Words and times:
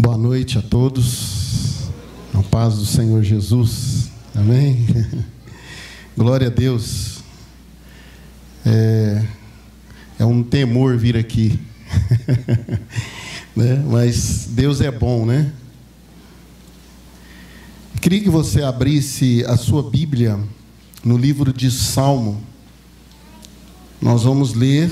Boa 0.00 0.16
noite 0.16 0.56
a 0.56 0.62
todos. 0.62 1.90
A 2.32 2.42
paz 2.42 2.78
do 2.78 2.86
Senhor 2.86 3.22
Jesus. 3.22 4.10
Amém. 4.34 4.86
Glória 6.16 6.46
a 6.46 6.50
Deus. 6.50 7.18
É, 8.64 9.22
é 10.20 10.24
um 10.24 10.42
temor 10.42 10.96
vir 10.96 11.18
aqui. 11.18 11.60
né? 13.54 13.84
Mas 13.90 14.46
Deus 14.52 14.80
é 14.80 14.90
bom, 14.90 15.26
né? 15.26 15.52
Queria 18.00 18.22
que 18.22 18.30
você 18.30 18.62
abrisse 18.62 19.44
a 19.46 19.58
sua 19.58 19.82
Bíblia 19.82 20.40
no 21.04 21.18
livro 21.18 21.52
de 21.52 21.70
Salmo. 21.70 22.42
Nós 24.00 24.22
vamos 24.22 24.54
ler 24.54 24.90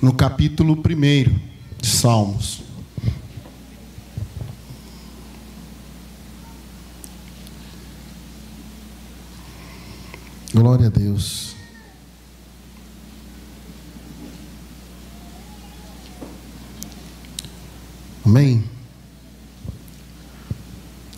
no 0.00 0.14
capítulo 0.14 0.74
1 0.74 1.36
de 1.80 1.88
Salmos. 1.88 2.69
Glória 10.52 10.88
a 10.88 10.90
Deus. 10.90 11.54
Amém? 18.26 18.64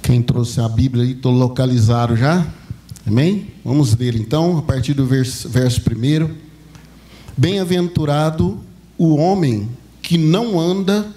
Quem 0.03 0.21
trouxe 0.21 0.61
a 0.61 0.69
Bíblia 0.69 1.05
aí, 1.05 1.13
estou 1.13 1.33
localizado 1.33 2.15
já? 2.15 2.47
Amém? 3.07 3.53
Vamos 3.65 3.97
ler 3.97 4.15
então, 4.17 4.59
a 4.59 4.63
partir 4.63 4.93
do 4.93 5.07
verso, 5.07 5.49
verso 5.49 5.81
primeiro. 5.81 6.37
Bem-aventurado 7.35 8.61
o 8.99 9.17
homem 9.17 9.71
que 10.03 10.19
não 10.19 10.61
anda 10.61 11.11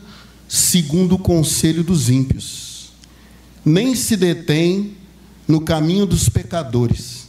segundo 0.47 1.15
o 1.15 1.19
conselho 1.19 1.83
dos 1.83 2.09
ímpios, 2.09 2.93
nem 3.65 3.93
se 3.93 4.15
detém 4.15 4.95
no 5.45 5.59
caminho 5.59 6.05
dos 6.05 6.29
pecadores 6.29 7.24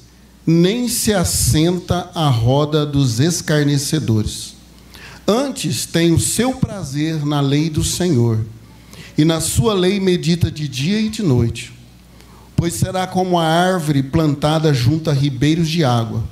nem 0.46 0.88
se 0.88 1.12
assenta 1.12 2.08
à 2.14 2.28
roda 2.28 2.86
dos 2.86 3.18
escarnecedores. 3.18 4.54
Antes 5.26 5.84
tem 5.86 6.12
o 6.12 6.20
seu 6.20 6.54
prazer 6.54 7.26
na 7.26 7.40
lei 7.40 7.68
do 7.68 7.82
Senhor, 7.82 8.38
e 9.18 9.24
na 9.24 9.40
sua 9.40 9.74
lei 9.74 9.98
medita 9.98 10.50
de 10.50 10.68
dia 10.68 11.00
e 11.00 11.08
de 11.08 11.22
noite. 11.22 11.72
Pois 12.54 12.74
será 12.74 13.06
como 13.06 13.38
a 13.38 13.44
árvore 13.44 14.02
plantada 14.02 14.72
junto 14.72 15.10
a 15.10 15.12
ribeiros 15.12 15.68
de 15.68 15.82
água, 15.82 16.22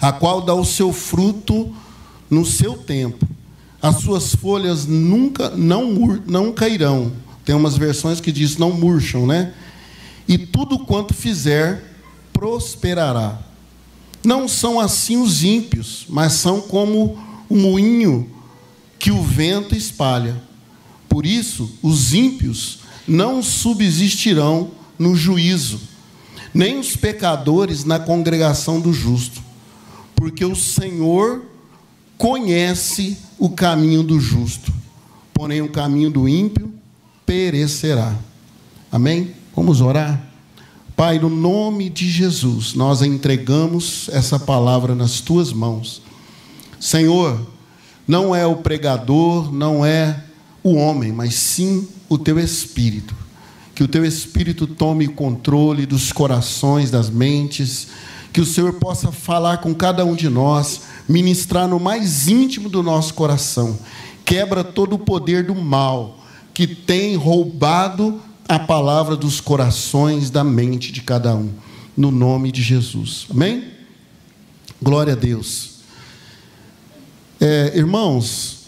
a 0.00 0.10
qual 0.10 0.40
dá 0.40 0.54
o 0.54 0.64
seu 0.64 0.92
fruto 0.92 1.74
no 2.30 2.46
seu 2.46 2.78
tempo. 2.78 3.28
As 3.80 3.96
suas 3.96 4.34
folhas 4.34 4.86
nunca 4.86 5.50
não, 5.50 5.92
não 6.26 6.52
cairão. 6.52 7.12
Tem 7.44 7.54
umas 7.54 7.76
versões 7.76 8.20
que 8.20 8.32
diz 8.32 8.56
não 8.56 8.72
murcham, 8.72 9.26
né? 9.26 9.52
E 10.26 10.38
tudo 10.38 10.78
quanto 10.80 11.14
fizer 11.14 11.85
prosperará. 12.36 13.38
Não 14.22 14.46
são 14.46 14.78
assim 14.78 15.16
os 15.16 15.42
ímpios, 15.42 16.04
mas 16.08 16.34
são 16.34 16.60
como 16.60 17.18
o 17.48 17.56
moinho 17.56 18.30
que 18.98 19.10
o 19.10 19.22
vento 19.22 19.74
espalha. 19.74 20.42
Por 21.08 21.24
isso, 21.24 21.70
os 21.82 22.12
ímpios 22.12 22.80
não 23.08 23.42
subsistirão 23.42 24.70
no 24.98 25.16
juízo, 25.16 25.80
nem 26.52 26.78
os 26.78 26.94
pecadores 26.94 27.84
na 27.84 27.98
congregação 27.98 28.80
do 28.80 28.92
justo, 28.92 29.42
porque 30.14 30.44
o 30.44 30.56
Senhor 30.56 31.42
conhece 32.18 33.16
o 33.38 33.48
caminho 33.48 34.02
do 34.02 34.20
justo, 34.20 34.72
porém 35.32 35.62
o 35.62 35.70
caminho 35.70 36.10
do 36.10 36.28
ímpio 36.28 36.72
perecerá. 37.24 38.14
Amém? 38.92 39.32
Vamos 39.54 39.80
orar? 39.80 40.35
Pai, 40.96 41.18
no 41.18 41.28
nome 41.28 41.90
de 41.90 42.10
Jesus, 42.10 42.72
nós 42.72 43.02
entregamos 43.02 44.08
essa 44.14 44.38
palavra 44.38 44.94
nas 44.94 45.20
tuas 45.20 45.52
mãos. 45.52 46.00
Senhor, 46.80 47.38
não 48.08 48.34
é 48.34 48.46
o 48.46 48.56
pregador, 48.56 49.52
não 49.52 49.84
é 49.84 50.24
o 50.62 50.74
homem, 50.74 51.12
mas 51.12 51.34
sim 51.34 51.86
o 52.08 52.16
teu 52.16 52.38
espírito. 52.38 53.14
Que 53.74 53.84
o 53.84 53.88
teu 53.88 54.06
espírito 54.06 54.66
tome 54.66 55.06
controle 55.06 55.84
dos 55.84 56.12
corações, 56.12 56.90
das 56.90 57.10
mentes, 57.10 57.88
que 58.32 58.40
o 58.40 58.46
Senhor 58.46 58.72
possa 58.74 59.12
falar 59.12 59.58
com 59.58 59.74
cada 59.74 60.02
um 60.02 60.14
de 60.14 60.30
nós, 60.30 60.80
ministrar 61.06 61.68
no 61.68 61.78
mais 61.78 62.26
íntimo 62.26 62.70
do 62.70 62.82
nosso 62.82 63.12
coração. 63.12 63.78
Quebra 64.24 64.64
todo 64.64 64.94
o 64.94 64.98
poder 64.98 65.44
do 65.44 65.54
mal 65.54 66.24
que 66.54 66.66
tem 66.66 67.16
roubado 67.16 68.18
a 68.48 68.58
palavra 68.58 69.16
dos 69.16 69.40
corações, 69.40 70.30
da 70.30 70.44
mente 70.44 70.92
de 70.92 71.02
cada 71.02 71.34
um, 71.34 71.50
no 71.96 72.10
nome 72.10 72.52
de 72.52 72.62
Jesus. 72.62 73.26
Amém? 73.30 73.64
Glória 74.80 75.14
a 75.14 75.16
Deus. 75.16 75.76
É, 77.40 77.76
irmãos, 77.76 78.66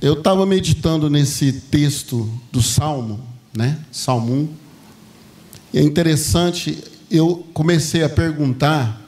eu 0.00 0.14
estava 0.14 0.44
meditando 0.44 1.08
nesse 1.08 1.52
texto 1.52 2.30
do 2.52 2.62
Salmo, 2.62 3.20
né? 3.54 3.78
Salmo 3.90 4.32
1. 4.32 4.48
E 5.74 5.78
é 5.78 5.82
interessante, 5.82 6.82
eu 7.10 7.46
comecei 7.54 8.02
a 8.02 8.08
perguntar 8.08 9.02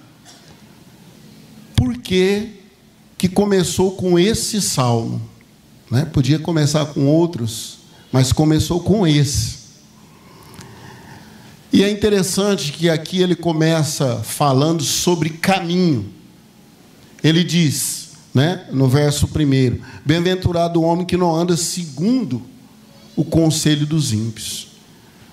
por 1.77 1.97
que, 1.99 2.49
que 3.17 3.29
começou 3.29 3.93
com 3.93 4.19
esse 4.19 4.61
salmo. 4.61 5.21
Né? 5.91 6.05
Podia 6.05 6.39
começar 6.39 6.87
com 6.87 7.07
outros, 7.07 7.79
mas 8.13 8.33
começou 8.33 8.81
com 8.81 9.07
esse. 9.07 9.58
E 11.73 11.83
é 11.83 11.91
interessante 11.91 12.73
que 12.73 12.89
aqui 12.89 13.21
ele 13.21 13.37
começa 13.37 14.23
falando 14.23 14.83
sobre 14.83 15.31
caminho. 15.31 16.13
Ele 17.23 17.45
diz, 17.45 18.11
né, 18.33 18.67
no 18.73 18.89
verso 18.89 19.29
primeiro: 19.29 19.83
Bem-aventurado 20.05 20.81
o 20.81 20.85
homem 20.85 21.05
que 21.05 21.17
não 21.17 21.35
anda 21.35 21.57
segundo 21.57 22.43
o 23.15 23.25
conselho 23.25 23.87
dos 23.87 24.13
ímpios. 24.13 24.69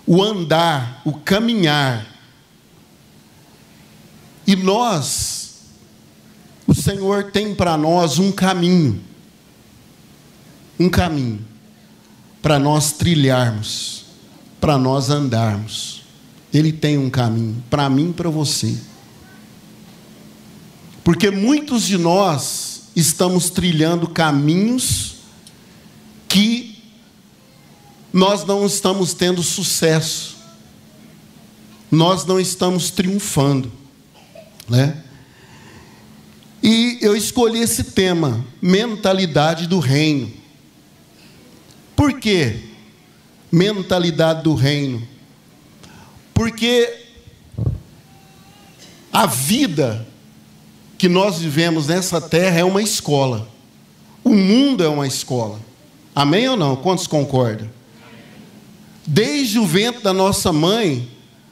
O 0.05 0.21
andar, 0.21 1.01
o 1.05 1.13
caminhar. 1.13 2.05
E 4.45 4.55
nós, 4.55 5.61
o 6.67 6.75
Senhor 6.75 7.31
tem 7.31 7.55
para 7.55 7.77
nós 7.77 8.19
um 8.19 8.31
caminho. 8.31 9.01
Um 10.79 10.89
caminho 10.89 11.55
para 12.45 12.59
nós 12.59 12.91
trilharmos, 12.91 14.05
para 14.61 14.77
nós 14.77 15.09
andarmos. 15.09 16.04
Ele 16.55 16.71
tem 16.71 16.97
um 16.97 17.09
caminho 17.09 17.61
para 17.69 17.89
mim 17.89 18.11
e 18.11 18.13
para 18.13 18.29
você. 18.29 18.77
Porque 21.03 21.29
muitos 21.29 21.83
de 21.83 21.97
nós 21.97 22.83
estamos 22.95 23.49
trilhando 23.49 24.07
caminhos 24.07 25.17
que 26.29 26.81
nós 28.13 28.45
não 28.45 28.65
estamos 28.65 29.13
tendo 29.13 29.43
sucesso. 29.43 30.37
Nós 31.91 32.25
não 32.25 32.39
estamos 32.39 32.89
triunfando, 32.89 33.69
né? 34.69 35.03
E 36.63 36.99
eu 37.01 37.17
escolhi 37.17 37.59
esse 37.59 37.83
tema, 37.83 38.45
mentalidade 38.61 39.67
do 39.67 39.79
reino. 39.79 40.31
Por 41.97 42.17
quê? 42.17 42.61
Mentalidade 43.51 44.43
do 44.43 44.55
reino 44.55 45.14
porque 46.35 46.93
a 49.11 49.25
vida 49.25 50.05
que 50.97 51.07
nós 51.07 51.39
vivemos 51.39 51.87
nessa 51.87 52.19
terra 52.19 52.59
é 52.59 52.63
uma 52.63 52.81
escola. 52.81 53.47
O 54.21 54.33
mundo 54.33 54.83
é 54.83 54.87
uma 54.89 55.07
escola. 55.07 55.57
Amém 56.13 56.49
ou 56.49 56.57
não? 56.57 56.75
Quantos 56.75 57.07
concordam? 57.07 57.69
Desde 59.07 59.59
o 59.59 59.65
ventre 59.65 60.03
da 60.03 60.11
nossa 60.11 60.51
mãe, 60.51 61.09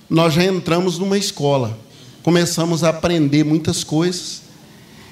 nós 0.09 0.33
já 0.33 0.43
entramos 0.43 0.99
numa 0.99 1.17
escola. 1.17 1.79
Começamos 2.21 2.83
a 2.83 2.89
aprender 2.89 3.45
muitas 3.45 3.85
coisas 3.85 4.41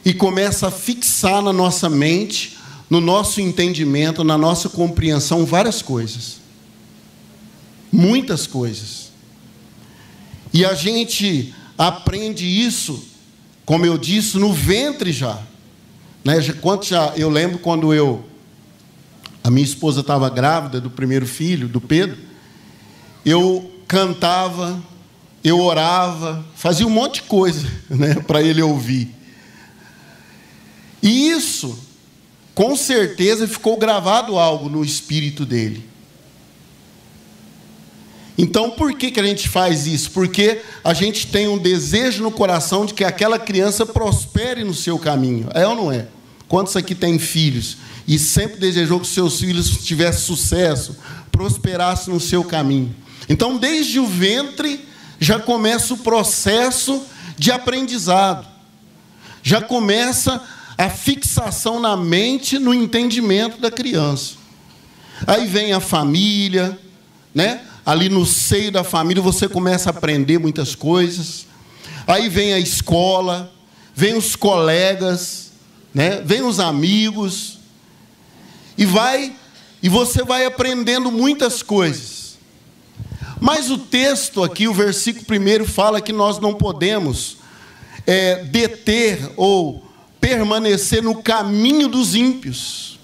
e 0.04 0.14
começa 0.14 0.68
a 0.68 0.72
fixar 0.72 1.42
na 1.42 1.54
nossa 1.54 1.90
mente, 1.90 2.58
no 2.90 3.00
nosso 3.00 3.40
entendimento, 3.40 4.22
na 4.22 4.38
nossa 4.38 4.68
compreensão 4.68 5.46
várias 5.46 5.82
coisas. 5.82 6.42
Muitas 7.90 8.46
coisas. 8.46 9.11
E 10.54 10.66
a 10.66 10.74
gente 10.74 11.54
aprende 11.78 12.46
isso, 12.46 13.04
como 13.66 13.86
eu 13.86 13.98
disse, 13.98 14.38
no 14.38 14.54
ventre 14.54 15.12
já. 15.12 15.42
Né? 16.24 16.36
Quanto 16.62 16.86
já 16.86 17.14
eu 17.16 17.30
lembro 17.30 17.60
quando 17.60 17.94
eu 17.94 18.26
a 19.44 19.50
minha 19.50 19.66
esposa 19.66 20.02
estava 20.02 20.30
grávida 20.30 20.80
do 20.80 20.90
primeiro 20.90 21.26
filho, 21.26 21.68
do 21.68 21.82
Pedro, 21.82 22.18
eu 23.26 23.72
cantava, 23.88 24.82
eu 25.44 25.60
orava, 25.60 26.46
fazia 26.56 26.86
um 26.86 26.92
monte 26.92 27.16
de 27.16 27.24
coisa 27.24 27.68
né, 27.90 28.16
para 28.16 28.42
ele 28.42 28.62
ouvir. 28.62 29.10
E 31.02 31.30
isso 31.30 31.78
com 32.54 32.76
certeza 32.76 33.48
ficou 33.48 33.78
gravado 33.78 34.38
algo 34.38 34.70
no 34.70 34.84
espírito 34.84 35.46
dele. 35.46 35.90
Então, 38.42 38.72
por 38.72 38.96
que, 38.96 39.12
que 39.12 39.20
a 39.20 39.24
gente 39.24 39.48
faz 39.48 39.86
isso? 39.86 40.10
Porque 40.10 40.64
a 40.84 40.96
gente 40.96 41.28
tem 41.28 41.48
um 41.48 41.60
desejo 41.60 42.24
no 42.24 42.32
coração 42.32 42.88
de 42.88 42.94
que 42.96 43.04
aquela 43.04 43.38
criança 43.38 43.86
prospere 43.86 44.64
no 44.64 44.74
seu 44.74 44.98
caminho. 44.98 45.48
É 45.54 45.68
ou 45.68 45.76
não 45.76 45.92
é? 45.92 46.08
Quantos 46.48 46.76
aqui 46.76 46.96
têm 46.96 47.20
filhos 47.20 47.78
e 48.08 48.18
sempre 48.18 48.58
desejou 48.58 49.00
que 49.00 49.06
seus 49.06 49.40
filhos 49.40 49.86
tivessem 49.86 50.22
sucesso, 50.22 50.98
prosperassem 51.32 52.12
no 52.12 52.20
seu 52.20 52.44
caminho? 52.44 52.96
Então, 53.30 53.58
desde 53.58 54.00
o 54.00 54.08
ventre, 54.08 54.88
já 55.20 55.38
começa 55.38 55.94
o 55.94 55.98
processo 55.98 57.00
de 57.38 57.52
aprendizado. 57.52 58.48
Já 59.44 59.62
começa 59.62 60.42
a 60.80 60.90
fixação 60.90 61.80
na 61.80 61.96
mente, 61.96 62.58
no 62.58 62.74
entendimento 62.74 63.62
da 63.62 63.70
criança. 63.70 64.34
Aí 65.28 65.46
vem 65.46 65.74
a 65.74 65.80
família, 65.80 66.80
né? 67.36 67.62
Ali 67.86 68.10
no 68.10 68.26
seio 68.26 68.72
da 68.72 68.84
família 68.84 69.22
você 69.22 69.48
começa 69.48 69.90
a 69.90 69.94
aprender 69.94 70.38
muitas 70.38 70.76
coisas. 70.76 71.48
Aí 72.08 72.30
vem 72.30 72.54
a 72.54 72.60
escola, 72.60 73.52
vem 73.96 74.16
os 74.16 74.36
colegas, 74.36 75.52
né? 75.94 76.22
Vem 76.22 76.42
os 76.42 76.60
amigos 76.60 77.60
e 78.78 78.86
vai 78.86 79.36
e 79.84 79.90
você 79.90 80.24
vai 80.24 80.46
aprendendo 80.46 81.12
muitas 81.12 81.64
coisas. 81.64 82.38
Mas 83.40 83.72
o 83.72 83.78
texto 83.78 84.44
aqui, 84.44 84.68
o 84.68 84.74
versículo 84.74 85.26
primeiro 85.26 85.66
fala 85.66 86.00
que 86.00 86.14
nós 86.14 86.38
não 86.40 86.54
podemos 86.54 87.38
é, 88.06 88.44
deter 88.44 89.32
ou 89.36 89.84
permanecer 90.20 91.02
no 91.02 91.24
caminho 91.24 91.88
dos 91.88 92.14
ímpios, 92.14 93.00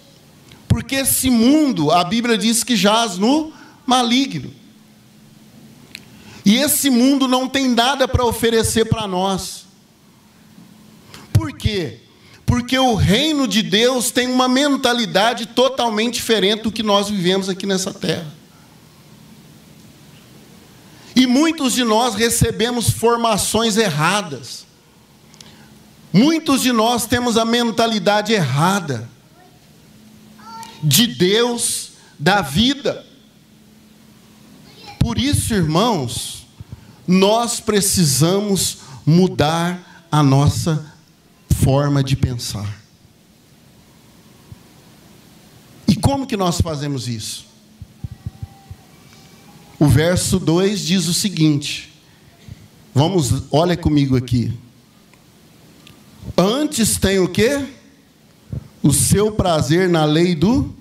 porque 0.68 0.98
esse 0.98 1.32
mundo, 1.32 1.92
a 1.92 2.04
Bíblia 2.04 2.38
diz 2.38 2.64
que 2.64 2.76
jaz 2.76 3.18
no 3.18 3.52
maligno. 3.84 4.54
E 6.48 6.56
esse 6.56 6.90
mundo 6.90 7.28
não 7.28 7.46
tem 7.46 7.68
nada 7.68 8.08
para 8.08 8.24
oferecer 8.24 8.86
para 8.86 9.06
nós. 9.06 9.66
Por 11.34 11.52
quê? 11.52 12.00
Porque 12.46 12.80
o 12.80 12.96
reino 12.96 13.46
de 13.46 13.62
Deus 13.62 14.12
tem 14.12 14.30
uma 14.30 14.48
mentalidade 14.48 15.48
totalmente 15.48 16.14
diferente 16.14 16.64
do 16.64 16.72
que 16.72 16.82
nós 16.82 17.10
vivemos 17.10 17.50
aqui 17.50 17.66
nessa 17.66 17.94
terra. 17.94 18.34
E 21.14 21.28
muitos 21.28 21.74
de 21.74 21.84
nós 21.84 22.16
recebemos 22.16 22.92
formações 22.92 23.76
erradas. 23.76 24.66
Muitos 26.14 26.62
de 26.62 26.72
nós 26.72 27.06
temos 27.06 27.38
a 27.38 27.44
mentalidade 27.44 28.32
errada 28.32 29.10
de 30.82 31.08
Deus, 31.08 31.92
da 32.18 32.42
vida. 32.42 33.06
Por 35.08 35.18
isso, 35.18 35.54
irmãos, 35.54 36.46
nós 37.08 37.62
precisamos 37.62 38.80
mudar 39.06 40.06
a 40.12 40.22
nossa 40.22 40.94
forma 41.64 42.04
de 42.04 42.18
pensar. 42.18 42.84
E 45.88 45.96
como 45.96 46.28
que 46.28 46.36
nós 46.36 46.60
fazemos 46.60 47.08
isso? 47.08 47.46
O 49.80 49.88
verso 49.88 50.40
2 50.40 50.82
diz 50.82 51.08
o 51.08 51.14
seguinte: 51.14 51.90
Vamos, 52.94 53.44
olha 53.50 53.78
comigo 53.78 54.18
aqui. 54.18 54.54
Antes 56.38 56.98
tem 56.98 57.18
o 57.18 57.30
quê? 57.30 57.66
O 58.84 58.92
seu 58.92 59.32
prazer 59.32 59.88
na 59.88 60.04
lei 60.04 60.36
do 60.36 60.76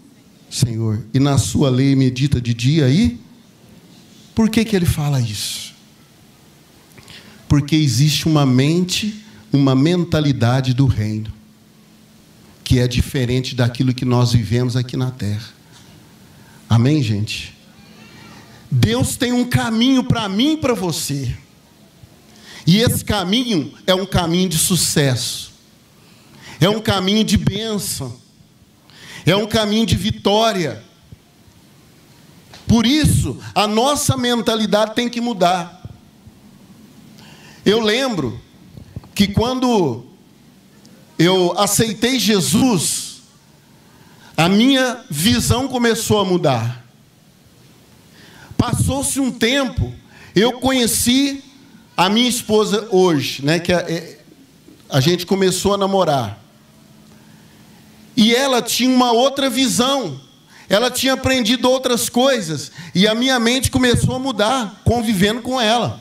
Senhor, 0.51 1.07
e 1.15 1.21
na 1.21 1.39
sua 1.39 1.71
lei 1.71 1.95
medita 1.95 2.41
de 2.41 2.53
dia 2.53 2.89
e 2.89 3.25
por 4.37 4.51
que 4.51 4.67
que 4.67 4.77
ele 4.77 4.85
fala 4.85 5.19
isso? 5.19 5.75
Porque 7.49 7.75
existe 7.75 8.29
uma 8.29 8.45
mente, 8.45 9.25
uma 9.51 9.75
mentalidade 9.75 10.75
do 10.75 10.85
reino, 10.85 11.33
que 12.63 12.79
é 12.79 12.87
diferente 12.87 13.55
daquilo 13.55 13.95
que 13.95 14.05
nós 14.05 14.33
vivemos 14.33 14.77
aqui 14.77 14.95
na 14.95 15.11
terra. 15.11 15.49
Amém, 16.69 17.03
gente? 17.03 17.57
Deus 18.71 19.17
tem 19.17 19.33
um 19.33 19.47
caminho 19.47 20.05
para 20.05 20.29
mim 20.29 20.53
e 20.53 20.57
para 20.59 20.75
você. 20.75 21.35
E 22.67 22.77
esse 22.77 23.03
caminho 23.03 23.73
é 23.87 23.95
um 23.95 24.05
caminho 24.05 24.51
de 24.51 24.59
sucesso. 24.59 25.51
É 26.61 26.69
um 26.69 26.83
caminho 26.83 27.25
de 27.25 27.39
bênção. 27.39 28.15
É 29.25 29.35
um 29.35 29.47
caminho 29.47 29.87
de 29.87 29.97
vitória. 29.97 30.85
Por 32.67 32.87
isso, 32.87 33.39
a 33.55 33.67
nossa 33.67 34.17
mentalidade 34.17 34.95
tem 34.95 35.09
que 35.09 35.21
mudar. 35.21 35.83
Eu 37.65 37.81
lembro 37.81 38.41
que 39.15 39.29
quando 39.29 40.05
eu 41.19 41.59
aceitei 41.59 42.19
Jesus, 42.19 43.23
a 44.37 44.49
minha 44.49 45.05
visão 45.09 45.67
começou 45.67 46.21
a 46.21 46.25
mudar. 46.25 46.85
Passou-se 48.57 49.19
um 49.21 49.31
tempo, 49.31 49.93
eu 50.35 50.61
conheci 50.61 51.43
a 51.97 52.09
minha 52.09 52.29
esposa 52.29 52.89
hoje, 52.91 53.45
né, 53.45 53.59
que 53.59 53.73
a, 53.73 53.79
é, 53.81 54.19
a 54.91 55.01
gente 55.01 55.25
começou 55.25 55.75
a 55.75 55.79
namorar. 55.79 56.39
E 58.17 58.35
ela 58.35 58.63
tinha 58.63 58.91
uma 58.91 59.13
outra 59.13 59.49
visão. 59.51 60.21
Ela 60.69 60.91
tinha 60.91 61.13
aprendido 61.13 61.71
outras 61.71 62.09
coisas 62.09 62.73
e 62.95 63.07
a 63.07 63.15
minha 63.15 63.39
mente 63.39 63.71
começou 63.71 64.17
a 64.17 64.19
mudar 64.19 64.83
convivendo 64.85 65.41
com 65.41 65.61
ela. 65.61 66.01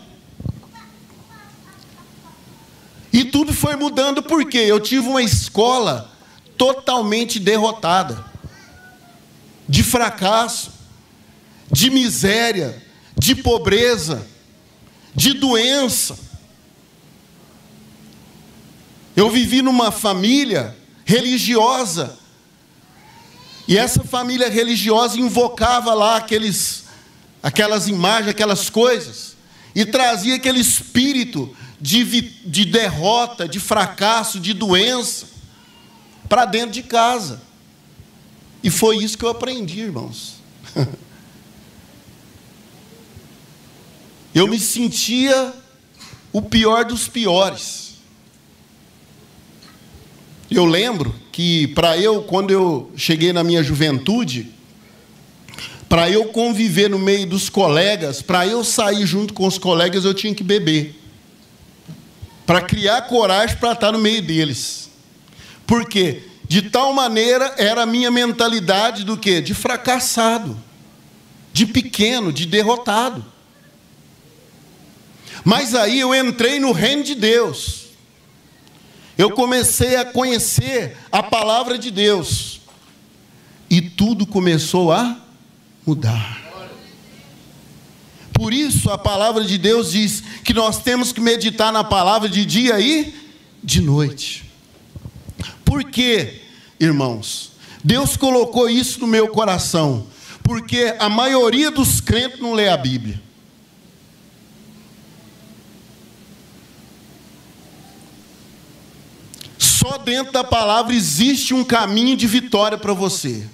E 3.14 3.24
tudo 3.24 3.54
foi 3.54 3.76
mudando 3.76 4.22
porque 4.24 4.58
eu 4.58 4.80
tive 4.80 5.08
uma 5.08 5.22
escola 5.22 6.12
totalmente 6.58 7.40
derrotada, 7.40 8.26
de 9.70 9.84
fracasso, 9.84 10.72
de 11.72 11.90
miséria, 11.90 12.84
de 13.18 13.36
pobreza, 13.36 14.28
de 15.16 15.34
doença. 15.34 16.18
Eu 19.16 19.30
vivi 19.30 19.62
numa 19.62 19.92
família 19.92 20.76
religiosa. 21.06 22.18
E 23.68 23.78
essa 23.78 24.04
família 24.04 24.50
religiosa 24.50 25.20
invocava 25.20 25.94
lá 25.94 26.18
aqueles 26.18 26.86
aquelas 27.42 27.88
imagens, 27.88 28.30
aquelas 28.30 28.70
coisas 28.72 29.36
e 29.75 29.86
trazia 29.86 30.36
aquele 30.36 30.60
espírito 30.60 31.56
de, 31.80 32.22
de 32.22 32.66
derrota, 32.66 33.48
de 33.48 33.60
fracasso, 33.60 34.39
de 34.39 34.54
doença, 34.54 35.28
para 36.30 36.46
dentro 36.46 36.72
de 36.72 36.82
casa. 36.82 37.42
E 38.63 38.72
foi 38.72 38.98
isso 38.98 39.18
que 39.18 39.25
eu 39.25 39.30
aprendi, 39.30 39.82
irmãos. 39.82 40.36
eu 44.34 44.48
me 44.48 44.60
sentia 44.60 45.54
o 46.32 46.42
pior 46.42 46.86
dos 46.86 47.08
piores. 47.08 47.85
Eu 50.56 50.64
lembro 50.64 51.14
que 51.34 51.68
para 51.68 51.98
eu, 51.98 52.24
quando 52.24 52.50
eu 52.50 52.90
cheguei 52.96 53.34
na 53.34 53.44
minha 53.44 53.62
juventude, 53.62 54.50
para 55.90 56.10
eu 56.10 56.30
conviver 56.30 56.90
no 56.90 56.98
meio 56.98 57.28
dos 57.28 57.50
colegas, 57.50 58.22
para 58.22 58.48
eu 58.48 58.64
sair 58.64 59.06
junto 59.06 59.34
com 59.34 59.46
os 59.46 59.58
colegas, 59.58 60.06
eu 60.06 60.14
tinha 60.14 60.34
que 60.34 60.46
beber 60.46 60.96
para 62.46 62.62
criar 62.62 63.02
coragem 63.02 63.58
para 63.58 63.74
estar 63.74 63.92
no 63.92 64.00
meio 64.00 64.22
deles. 64.22 64.90
Por 65.68 65.90
quê? 65.90 66.24
De 66.48 66.62
tal 66.62 66.94
maneira 66.94 67.54
era 67.58 67.84
a 67.84 67.86
minha 67.86 68.10
mentalidade 68.10 69.04
do 69.04 69.18
que? 69.18 69.42
De 69.42 69.54
fracassado, 69.54 70.58
de 71.52 71.66
pequeno, 71.66 72.32
de 72.32 72.46
derrotado. 72.46 73.26
Mas 75.44 75.76
aí 75.76 76.00
eu 76.00 76.16
entrei 76.16 76.62
no 76.62 76.72
reino 76.72 77.04
de 77.04 77.14
Deus. 77.14 77.85
Eu 79.17 79.31
comecei 79.31 79.95
a 79.95 80.05
conhecer 80.05 80.98
a 81.12 81.24
palavra 81.24 81.77
de 81.77 81.89
Deus. 81.89 82.62
E 83.69 83.81
tudo 83.81 84.25
começou 84.25 84.91
a 84.91 85.17
mudar. 85.86 86.43
Por 88.34 88.53
isso 88.53 88.89
a 88.89 88.98
palavra 88.98 89.45
de 89.45 89.57
Deus 89.57 89.91
diz 89.91 90.22
que 90.43 90.53
nós 90.53 90.79
temos 90.79 91.13
que 91.13 91.22
meditar 91.22 91.72
na 91.72 91.84
palavra 91.84 92.27
de 92.27 92.45
dia 92.45 92.79
e 92.79 93.15
de 93.63 93.81
noite. 93.81 94.43
Por 95.63 95.86
quê, 95.86 96.41
irmãos? 96.79 97.53
Deus 97.84 98.17
colocou 98.17 98.69
isso 98.69 99.00
no 99.00 99.07
meu 99.07 99.29
coração, 99.29 100.07
porque 100.43 100.93
a 101.00 101.07
maioria 101.07 101.72
dos 101.72 102.01
crentes 102.01 102.39
não 102.39 102.53
lê 102.53 102.67
a 102.67 102.75
Bíblia. 102.75 103.22
Só 109.88 110.00
dentro 110.00 110.34
da 110.34 110.44
palavra 110.44 110.96
existe 110.96 111.54
um 111.54 111.63
caminho 111.63 112.18
de 112.18 112.25
vitória 112.25 112.75
para 112.75 112.92
você. 112.92 113.48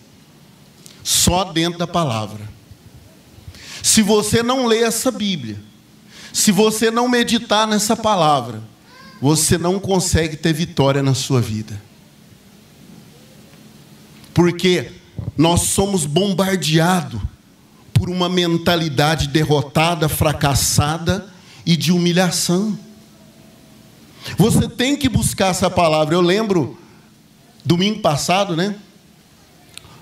Só 1.03 1.43
dentro 1.43 1.77
da 1.77 1.85
palavra. 1.85 2.49
Se 3.83 4.01
você 4.01 4.41
não 4.41 4.65
ler 4.65 4.83
essa 4.83 5.11
Bíblia, 5.11 5.61
se 6.31 6.49
você 6.49 6.89
não 6.89 7.09
meditar 7.09 7.67
nessa 7.67 7.97
palavra, 7.97 8.63
você 9.19 9.57
não 9.57 9.77
consegue 9.77 10.37
ter 10.37 10.53
vitória 10.53 11.03
na 11.03 11.13
sua 11.13 11.41
vida. 11.41 11.81
Porque 14.33 14.89
nós 15.37 15.63
somos 15.63 16.05
bombardeados 16.05 17.19
por 17.91 18.09
uma 18.09 18.29
mentalidade 18.29 19.27
derrotada, 19.27 20.07
fracassada 20.07 21.29
e 21.65 21.75
de 21.75 21.91
humilhação. 21.91 22.79
Você 24.37 24.67
tem 24.67 24.95
que 24.95 25.09
buscar 25.09 25.47
essa 25.47 25.69
palavra. 25.69 26.15
Eu 26.15 26.21
lembro, 26.21 26.77
domingo 27.65 27.99
passado, 27.99 28.55
né? 28.55 28.75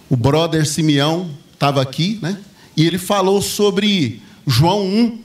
O 0.10 0.16
brother 0.16 0.66
Simeão 0.66 1.30
estava 1.54 1.82
aqui, 1.82 2.20
né? 2.22 2.40
E 2.76 2.86
ele 2.86 2.98
falou 2.98 3.42
sobre 3.42 4.22
João 4.46 4.86
1. 4.86 5.24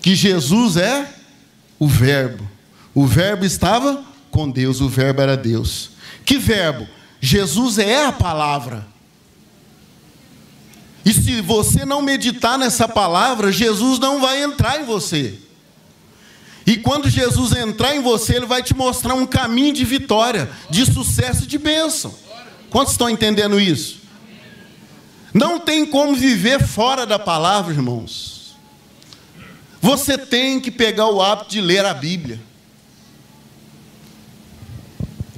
Que 0.00 0.14
Jesus 0.14 0.76
é 0.76 1.08
o 1.78 1.86
Verbo. 1.86 2.48
O 2.94 3.06
Verbo 3.06 3.44
estava 3.44 4.04
com 4.30 4.50
Deus, 4.50 4.80
o 4.80 4.88
Verbo 4.88 5.22
era 5.22 5.36
Deus. 5.36 5.92
Que 6.24 6.38
verbo? 6.38 6.86
Jesus 7.20 7.78
é 7.78 8.06
a 8.06 8.12
palavra. 8.12 8.86
E 11.04 11.12
se 11.12 11.40
você 11.40 11.84
não 11.84 12.00
meditar 12.00 12.58
nessa 12.58 12.88
palavra, 12.88 13.50
Jesus 13.50 13.98
não 13.98 14.20
vai 14.20 14.42
entrar 14.42 14.80
em 14.80 14.84
você. 14.84 15.38
E 16.66 16.76
quando 16.76 17.10
Jesus 17.10 17.52
entrar 17.52 17.96
em 17.96 18.00
você, 18.00 18.36
ele 18.36 18.46
vai 18.46 18.62
te 18.62 18.74
mostrar 18.74 19.14
um 19.14 19.26
caminho 19.26 19.72
de 19.72 19.84
vitória, 19.84 20.50
de 20.70 20.86
sucesso 20.86 21.44
e 21.44 21.46
de 21.46 21.58
bênção. 21.58 22.14
Quantos 22.70 22.92
estão 22.92 23.10
entendendo 23.10 23.60
isso? 23.60 24.00
Não 25.34 25.58
tem 25.58 25.84
como 25.84 26.14
viver 26.14 26.62
fora 26.62 27.04
da 27.06 27.18
palavra, 27.18 27.72
irmãos. 27.72 28.54
Você 29.80 30.16
tem 30.16 30.60
que 30.60 30.70
pegar 30.70 31.08
o 31.08 31.20
hábito 31.20 31.50
de 31.50 31.60
ler 31.60 31.84
a 31.84 31.92
Bíblia. 31.92 32.40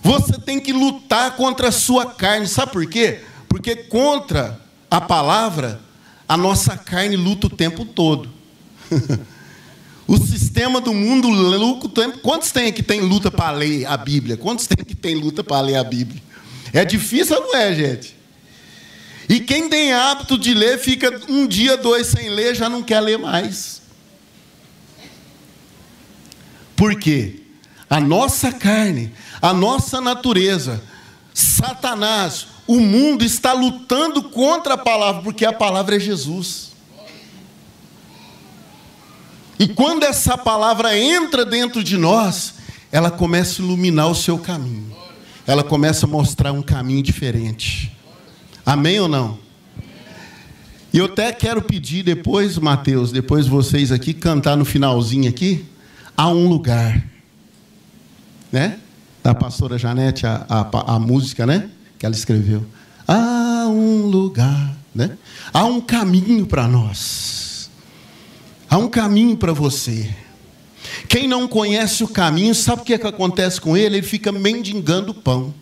Você 0.03 0.39
tem 0.39 0.61
que 0.61 0.73
lutar 0.73 1.35
contra 1.37 1.69
a 1.69 1.73
sua 1.73 2.07
carne. 2.07 2.47
Sabe 2.47 2.73
por 2.73 2.87
quê? 2.87 3.23
Porque 3.49 3.75
contra 3.75 4.61
a 4.91 5.01
palavra, 5.01 5.81
a 6.29 6.37
nossa 6.37 6.77
carne 6.77 7.17
luta 7.17 7.47
o 7.47 7.51
tempo 7.51 7.87
todo. 7.87 8.29
o 10.07 10.19
sistema 10.19 10.81
do 10.81 10.93
mundo 10.93 11.29
luta 11.29 11.87
o 11.87 11.89
tempo. 11.89 12.19
Quantos 12.19 12.51
tem 12.51 12.73
que 12.73 12.83
tem 12.83 13.01
luta 13.01 13.31
para 13.31 13.51
ler 13.51 13.87
a 13.87 13.97
Bíblia? 13.97 14.37
Quantos 14.37 14.67
tem 14.67 14.85
que 14.85 14.95
tem 14.95 15.15
luta 15.15 15.43
para 15.43 15.61
ler 15.61 15.77
a 15.77 15.85
Bíblia? 15.85 16.23
É 16.73 16.85
difícil 16.85 17.37
ou 17.37 17.43
não 17.43 17.57
é, 17.57 17.75
gente? 17.75 18.15
E 19.29 19.41
quem 19.41 19.69
tem 19.69 19.93
hábito 19.93 20.37
de 20.37 20.53
ler, 20.53 20.79
fica 20.79 21.23
um 21.29 21.47
dia, 21.47 21.77
dois 21.77 22.09
sem 22.09 22.29
ler, 22.29 22.55
já 22.55 22.69
não 22.69 22.83
quer 22.83 23.01
ler 23.01 23.19
mais. 23.19 23.81
Por 26.77 26.99
quê? 26.99 27.41
A 27.89 28.01
nossa 28.01 28.53
carne, 28.53 29.13
a 29.41 29.55
nossa 29.55 30.01
natureza, 30.01 30.83
Satanás, 31.33 32.49
o 32.67 32.81
mundo 32.81 33.25
está 33.25 33.53
lutando 33.53 34.25
contra 34.25 34.75
a 34.75 34.79
palavra, 34.79 35.23
porque 35.23 35.45
a 35.45 35.53
palavra 35.53 35.97
é 35.97 36.01
Jesus. 36.01 36.74
E 39.59 39.69
quando 39.69 40.05
essa 40.05 40.37
palavra 40.37 40.99
entra 40.99 41.45
dentro 41.45 41.83
de 41.83 41.97
nós, 41.97 42.55
ela 42.91 43.11
começa 43.11 43.61
a 43.61 43.65
iluminar 43.65 44.09
o 44.09 44.15
seu 44.15 44.39
caminho. 44.39 44.95
Ela 45.47 45.63
começa 45.63 46.07
a 46.07 46.09
mostrar 46.09 46.53
um 46.53 46.63
caminho 46.63 47.03
diferente. 47.03 47.93
Amém 48.65 48.99
ou 48.99 49.09
não? 49.09 49.39
E 50.93 50.99
eu 50.99 51.07
até 51.07 51.33
quero 51.33 51.61
pedir 51.61 52.03
depois, 52.03 52.57
Mateus, 52.57 53.11
depois 53.11 53.47
vocês 53.47 53.91
aqui, 53.91 54.15
cantar 54.15 54.57
no 54.57 54.65
finalzinho 54.65 55.29
aqui, 55.29 55.65
há 56.17 56.29
um 56.29 56.49
lugar. 56.49 57.05
Né? 58.51 58.79
Da 59.23 59.35
pastora 59.35 59.77
Janete, 59.77 60.25
a, 60.27 60.47
a, 60.49 60.95
a 60.95 60.99
música, 61.01 61.45
né? 61.45 61.69
Que 61.99 62.07
ela 62.07 62.15
escreveu. 62.15 62.65
Há 63.09 63.67
um 63.69 64.07
lugar, 64.07 64.77
né? 64.95 65.17
Há 65.53 65.65
um 65.65 65.81
caminho 65.81 66.47
para 66.47 66.69
nós. 66.69 67.44
Há 68.69 68.79
um 68.79 68.89
caminho 68.89 69.37
para 69.37 69.53
você. 69.53 70.15
Quem 71.09 71.27
não 71.27 71.47
conhece 71.49 72.05
o 72.05 72.09
caminho, 72.09 72.55
sabe 72.55 72.83
o 72.83 72.85
que, 72.85 72.95
é 72.95 72.99
que 72.99 73.07
acontece 73.07 73.61
com 73.61 73.77
ele? 73.77 73.97
Ele 73.97 74.07
fica 74.07 74.31
mendigando 74.31 75.15
pão 75.15 75.55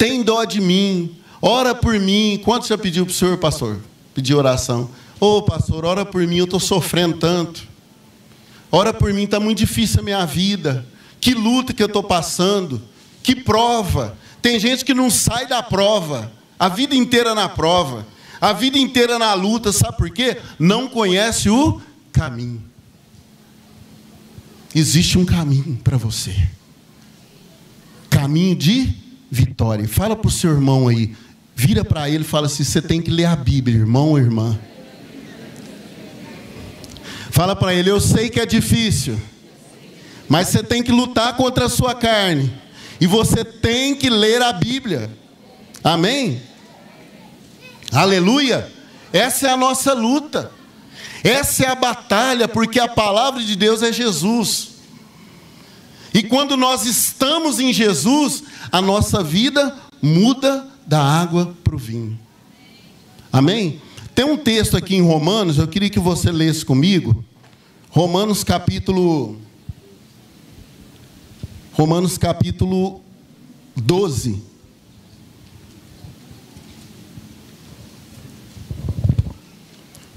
tem 0.00 0.22
dó 0.22 0.46
de 0.46 0.62
mim, 0.62 1.14
ora 1.42 1.74
por 1.74 2.00
mim. 2.00 2.40
Quanto 2.42 2.66
você 2.66 2.74
pediu 2.78 3.04
para 3.04 3.12
o 3.12 3.14
senhor, 3.14 3.36
pastor? 3.36 3.78
Pediu 4.14 4.38
oração. 4.38 4.88
Ô 5.20 5.36
oh, 5.36 5.42
pastor, 5.42 5.84
ora 5.84 6.06
por 6.06 6.26
mim, 6.26 6.38
eu 6.38 6.46
estou 6.46 6.58
sofrendo 6.58 7.18
tanto. 7.18 7.68
Ora 8.72 8.94
por 8.94 9.12
mim, 9.12 9.24
está 9.24 9.38
muito 9.38 9.58
difícil 9.58 10.00
a 10.00 10.02
minha 10.02 10.24
vida. 10.24 10.86
Que 11.20 11.34
luta 11.34 11.74
que 11.74 11.82
eu 11.82 11.86
estou 11.86 12.02
passando. 12.02 12.80
Que 13.22 13.36
prova. 13.36 14.16
Tem 14.40 14.58
gente 14.58 14.86
que 14.86 14.94
não 14.94 15.10
sai 15.10 15.46
da 15.46 15.62
prova. 15.62 16.32
A 16.58 16.70
vida 16.70 16.94
inteira 16.94 17.34
na 17.34 17.46
prova. 17.46 18.06
A 18.40 18.52
vida 18.52 18.78
inteira 18.78 19.18
na 19.18 19.34
luta. 19.34 19.72
Sabe 19.72 19.96
por 19.96 20.10
quê? 20.10 20.38
Não 20.58 20.88
conhece 20.88 21.50
o 21.50 21.80
caminho. 22.12 22.62
Existe 24.74 25.18
um 25.18 25.24
caminho 25.24 25.78
para 25.82 25.96
você. 25.96 26.34
Caminho 28.08 28.56
de 28.56 28.94
vitória. 29.30 29.86
Fala 29.88 30.16
para 30.16 30.28
o 30.28 30.30
seu 30.30 30.50
irmão 30.50 30.88
aí, 30.88 31.14
vira 31.54 31.84
para 31.84 32.08
ele 32.08 32.24
e 32.24 32.26
fala 32.26 32.46
assim: 32.46 32.64
você 32.64 32.80
tem 32.82 33.00
que 33.00 33.10
ler 33.10 33.26
a 33.26 33.36
Bíblia, 33.36 33.78
irmão 33.78 34.08
ou 34.10 34.18
irmã. 34.18 34.58
Fala 37.30 37.54
para 37.54 37.74
ele: 37.74 37.90
eu 37.90 38.00
sei 38.00 38.28
que 38.28 38.40
é 38.40 38.46
difícil, 38.46 39.20
mas 40.28 40.48
você 40.48 40.62
tem 40.62 40.82
que 40.82 40.92
lutar 40.92 41.36
contra 41.36 41.66
a 41.66 41.68
sua 41.68 41.94
carne, 41.94 42.52
e 43.00 43.06
você 43.06 43.44
tem 43.44 43.94
que 43.94 44.10
ler 44.10 44.42
a 44.42 44.52
Bíblia. 44.52 45.10
Amém? 45.82 46.42
Aleluia! 47.92 48.70
Essa 49.12 49.48
é 49.48 49.50
a 49.50 49.56
nossa 49.56 49.92
luta. 49.92 50.52
Essa 51.24 51.64
é 51.64 51.68
a 51.68 51.74
batalha, 51.74 52.48
porque 52.48 52.78
a 52.78 52.88
palavra 52.88 53.42
de 53.42 53.56
Deus 53.56 53.82
é 53.82 53.92
Jesus. 53.92 54.70
E 56.14 56.22
quando 56.22 56.56
nós 56.56 56.86
estamos 56.86 57.60
em 57.60 57.72
Jesus, 57.72 58.44
a 58.70 58.80
nossa 58.80 59.22
vida 59.22 59.76
muda 60.02 60.66
da 60.86 61.00
água 61.00 61.54
para 61.62 61.74
o 61.74 61.78
vinho. 61.78 62.18
Amém? 63.32 63.80
Tem 64.14 64.24
um 64.24 64.36
texto 64.36 64.76
aqui 64.76 64.96
em 64.96 65.02
Romanos, 65.02 65.58
eu 65.58 65.68
queria 65.68 65.90
que 65.90 66.00
você 66.00 66.32
lesse 66.32 66.64
comigo. 66.64 67.24
Romanos 67.90 68.42
capítulo. 68.42 69.38
Romanos 71.72 72.18
capítulo 72.18 73.00
12. 73.76 74.49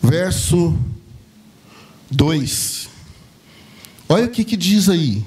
Verso 0.03 0.77
2. 2.11 2.89
Olha 4.09 4.25
o 4.25 4.29
que, 4.29 4.43
que 4.43 4.57
diz 4.57 4.89
aí. 4.89 5.23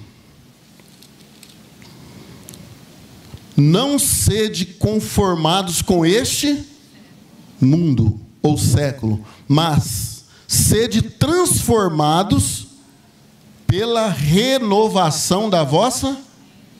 Não 3.56 3.98
sede 3.98 4.66
conformados 4.66 5.80
com 5.80 6.04
este 6.04 6.62
mundo 7.58 8.20
ou 8.42 8.58
século, 8.58 9.24
mas 9.48 10.24
sede 10.46 11.00
transformados 11.00 12.66
pela 13.66 14.08
renovação 14.10 15.48
da 15.48 15.64
vossa 15.64 16.20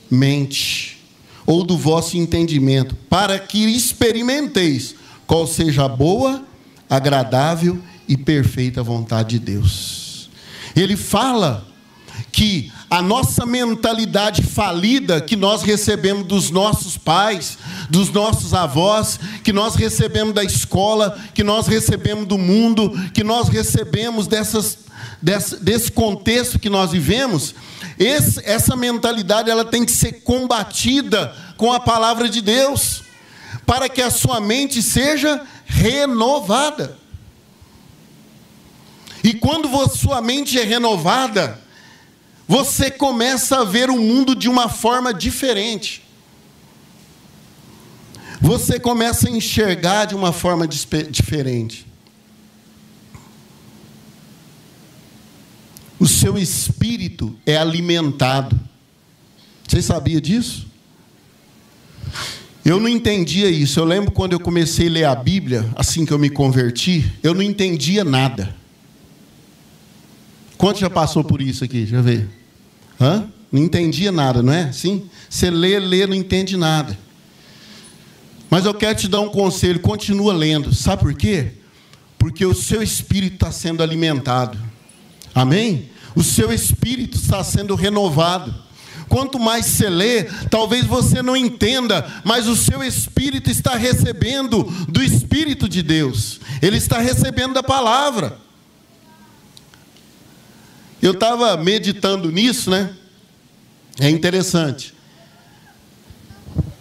mente 0.09 1.03
ou 1.47 1.63
do 1.63 1.75
vosso 1.77 2.15
entendimento, 2.15 2.95
para 3.09 3.39
que 3.39 3.57
experimenteis 3.57 4.93
qual 5.25 5.47
seja 5.47 5.85
a 5.85 5.89
boa, 5.89 6.45
agradável 6.89 7.79
e 8.07 8.15
perfeita 8.15 8.81
vontade 8.81 9.37
de 9.37 9.39
Deus. 9.39 10.29
Ele 10.75 10.95
fala 10.95 11.65
que 12.31 12.71
a 12.89 13.01
nossa 13.01 13.45
mentalidade 13.45 14.41
falida 14.41 15.19
que 15.19 15.35
nós 15.35 15.61
recebemos 15.61 16.25
dos 16.25 16.49
nossos 16.49 16.97
pais, 16.97 17.57
dos 17.89 18.11
nossos 18.11 18.53
avós, 18.53 19.19
que 19.43 19.51
nós 19.51 19.75
recebemos 19.75 20.33
da 20.33 20.43
escola, 20.43 21.17
que 21.33 21.43
nós 21.43 21.67
recebemos 21.67 22.25
do 22.25 22.37
mundo, 22.37 22.91
que 23.13 23.23
nós 23.23 23.49
recebemos 23.49 24.27
dessas, 24.27 24.79
desse, 25.21 25.57
desse 25.57 25.91
contexto 25.91 26.59
que 26.59 26.69
nós 26.69 26.91
vivemos, 26.91 27.53
esse, 27.99 28.41
essa 28.45 28.75
mentalidade 28.75 29.49
ela 29.49 29.65
tem 29.65 29.83
que 29.83 29.91
ser 29.91 30.21
combatida 30.21 31.35
com 31.57 31.73
a 31.73 31.79
palavra 31.79 32.29
de 32.29 32.41
Deus, 32.41 33.03
para 33.65 33.89
que 33.89 34.01
a 34.01 34.11
sua 34.11 34.39
mente 34.39 34.81
seja 34.81 35.41
renovada. 35.67 36.97
E 39.23 39.33
quando 39.33 39.67
sua 39.89 40.21
mente 40.21 40.57
é 40.57 40.63
renovada, 40.63 41.59
você 42.47 42.89
começa 42.89 43.59
a 43.59 43.63
ver 43.65 43.89
o 43.89 43.99
mundo 43.99 44.33
de 44.33 44.47
uma 44.47 44.69
forma 44.69 45.13
diferente. 45.13 46.01
Você 48.39 48.79
começa 48.79 49.27
a 49.27 49.31
enxergar 49.31 50.05
de 50.05 50.15
uma 50.15 50.31
forma 50.31 50.67
diferente. 50.67 51.85
O 55.99 56.07
seu 56.07 56.37
espírito 56.37 57.35
é 57.45 57.57
alimentado. 57.57 58.57
Você 59.67 59.81
sabia 59.81 60.21
disso? 60.21 60.66
Eu 62.67 62.81
não 62.81 62.89
entendia 62.89 63.49
isso. 63.49 63.79
Eu 63.79 63.85
lembro 63.85 64.11
quando 64.11 64.33
eu 64.33 64.41
comecei 64.41 64.89
a 64.89 64.91
ler 64.91 65.03
a 65.05 65.15
Bíblia, 65.15 65.65
assim 65.73 66.05
que 66.05 66.11
eu 66.11 66.19
me 66.19 66.29
converti, 66.29 67.09
eu 67.23 67.33
não 67.33 67.41
entendia 67.41 68.03
nada. 68.03 68.53
Quanto 70.57 70.77
já 70.77 70.89
passou 70.89 71.23
por 71.23 71.41
isso 71.41 71.63
aqui? 71.63 71.79
Deixa 71.79 71.95
eu 71.95 72.03
ver. 72.03 72.27
Hã? 72.99 73.25
Não 73.49 73.63
entendia 73.63 74.11
nada, 74.11 74.43
não 74.43 74.51
é? 74.51 74.73
Sim? 74.73 75.09
Você 75.29 75.49
lê, 75.49 75.79
lê, 75.79 76.05
não 76.05 76.13
entende 76.13 76.57
nada. 76.57 76.99
Mas 78.49 78.65
eu 78.65 78.73
quero 78.73 78.99
te 78.99 79.07
dar 79.07 79.21
um 79.21 79.29
conselho: 79.29 79.79
continua 79.79 80.33
lendo. 80.33 80.75
Sabe 80.75 81.03
por 81.03 81.13
quê? 81.13 81.53
Porque 82.19 82.45
o 82.45 82.53
seu 82.53 82.83
espírito 82.83 83.35
está 83.35 83.49
sendo 83.49 83.81
alimentado. 83.81 84.57
Amém? 85.33 85.89
O 86.13 86.21
seu 86.21 86.51
espírito 86.51 87.17
está 87.17 87.41
sendo 87.45 87.75
renovado. 87.75 88.53
Quanto 89.07 89.39
mais 89.39 89.65
você 89.65 89.89
lê, 89.89 90.23
talvez 90.49 90.85
você 90.85 91.21
não 91.21 91.35
entenda, 91.35 92.21
mas 92.23 92.47
o 92.47 92.55
seu 92.55 92.83
espírito 92.83 93.49
está 93.49 93.75
recebendo 93.75 94.63
do 94.87 95.01
Espírito 95.01 95.67
de 95.67 95.81
Deus, 95.81 96.39
ele 96.61 96.77
está 96.77 96.99
recebendo 96.99 97.53
da 97.53 97.63
palavra. 97.63 98.37
Eu 101.01 101.11
estava 101.11 101.55
meditando 101.57 102.31
nisso, 102.31 102.69
né? 102.69 102.95
É 103.99 104.09
interessante. 104.09 104.93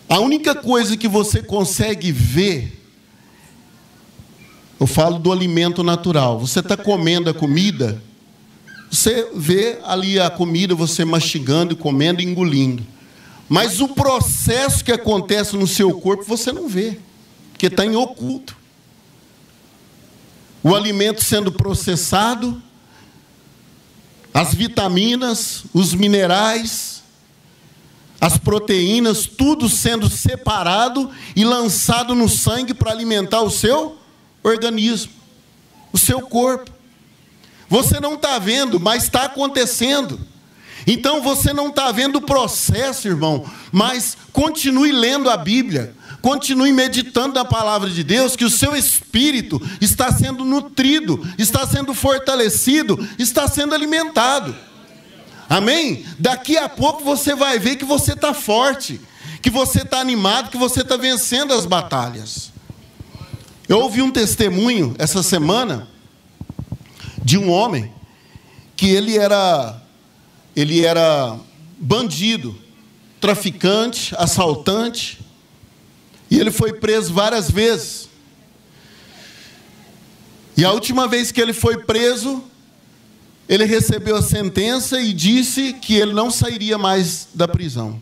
A 0.09 0.21
única 0.21 0.55
coisa 0.55 0.97
que 0.97 1.09
você 1.09 1.43
consegue 1.43 2.13
ver, 2.13 2.83
eu 4.79 4.87
falo 4.87 5.19
do 5.19 5.33
alimento 5.33 5.83
natural. 5.83 6.39
Você 6.39 6.61
está 6.61 6.77
comendo 6.77 7.29
a 7.29 7.35
comida, 7.35 8.01
você 8.97 9.29
vê 9.35 9.79
ali 9.85 10.19
a 10.19 10.31
comida, 10.31 10.75
você 10.75 11.05
mastigando, 11.05 11.77
comendo 11.77 12.23
engolindo. 12.23 12.85
Mas 13.49 13.79
o 13.81 13.89
processo 13.89 14.83
que 14.83 14.91
acontece 14.91 15.55
no 15.55 15.67
seu 15.67 16.01
corpo 16.01 16.25
você 16.25 16.51
não 16.51 16.67
vê, 16.67 16.99
porque 17.53 17.67
está 17.67 17.85
em 17.85 17.95
oculto. 17.95 18.57
O 20.63 20.75
alimento 20.75 21.23
sendo 21.23 21.53
processado, 21.53 22.61
as 24.33 24.55
vitaminas, 24.55 25.65
os 25.73 25.95
minerais, 25.95 27.03
as 28.19 28.39
proteínas, 28.39 29.27
tudo 29.27 29.69
sendo 29.69 30.09
separado 30.09 31.11
e 31.37 31.45
lançado 31.45 32.15
no 32.15 32.29
sangue 32.29 32.73
para 32.73 32.91
alimentar 32.93 33.43
o 33.43 33.51
seu 33.51 33.99
organismo, 34.43 35.13
o 35.93 35.99
seu 35.99 36.23
corpo. 36.23 36.76
Você 37.69 38.01
não 38.01 38.15
está 38.15 38.39
vendo, 38.39 38.79
mas 38.79 39.05
está 39.05 39.25
acontecendo. 39.25 40.21
Então 40.87 41.21
você 41.21 41.53
não 41.53 41.69
está 41.69 41.91
vendo 41.91 42.17
o 42.17 42.23
processo, 42.23 43.09
irmão, 43.09 43.45
mas 43.73 44.17
continue 44.33 44.93
lendo 44.93 45.29
a 45.29 45.37
Bíblia, 45.37 45.93
continue 46.23 46.73
meditando 46.73 47.35
na 47.35 47.45
palavra 47.45 47.91
de 47.91 48.05
Deus, 48.05 48.37
que 48.37 48.45
o 48.45 48.51
seu 48.51 48.77
espírito 48.77 49.61
está 49.81 50.13
sendo 50.13 50.45
nutrido, 50.45 51.27
está 51.37 51.67
sendo 51.67 51.93
fortalecido, 51.93 52.97
está 53.19 53.49
sendo 53.49 53.75
alimentado. 53.75 54.55
Amém? 55.49 56.05
Daqui 56.19 56.57
a 56.57 56.69
pouco 56.69 57.03
você 57.03 57.35
vai 57.35 57.59
ver 57.59 57.77
que 57.77 57.85
você 57.85 58.13
está 58.13 58.33
forte, 58.33 59.01
que 59.43 59.51
você 59.51 59.83
está 59.83 59.99
animado, 59.99 60.51
que 60.51 60.57
você 60.57 60.83
está 60.83 60.97
vencendo 60.97 61.53
as 61.53 61.67
batalhas. 61.67 62.53
Eu 63.69 63.81
ouvi 63.81 64.03
um 64.03 64.13
testemunho 64.13 64.95
essa 64.99 65.21
semana 65.21 65.89
de 67.27 67.37
um 67.37 67.51
homem 67.51 67.93
que 68.77 68.87
ele 68.89 69.19
era 69.19 69.83
ele 70.55 70.85
era 70.87 71.37
bandido, 71.77 72.57
traficante, 73.21 74.15
assaltante, 74.17 75.19
e 76.31 76.39
ele 76.39 76.53
foi 76.53 76.75
preso 76.75 77.13
várias 77.13 77.51
vezes. 77.51 78.09
E 80.57 80.65
a 80.65 80.71
última 80.71 81.09
vez 81.09 81.33
que 81.33 81.41
ele 81.41 81.53
foi 81.53 81.79
preso, 81.79 82.45
ele 83.49 83.65
recebeu 83.65 84.15
a 84.15 84.23
sentença 84.23 85.01
e 85.01 85.13
disse 85.13 85.73
que 85.73 85.97
ele 85.97 86.13
não 86.13 86.31
sairia 86.31 86.79
mais 86.79 87.29
da 87.35 87.49
prisão. 87.49 88.01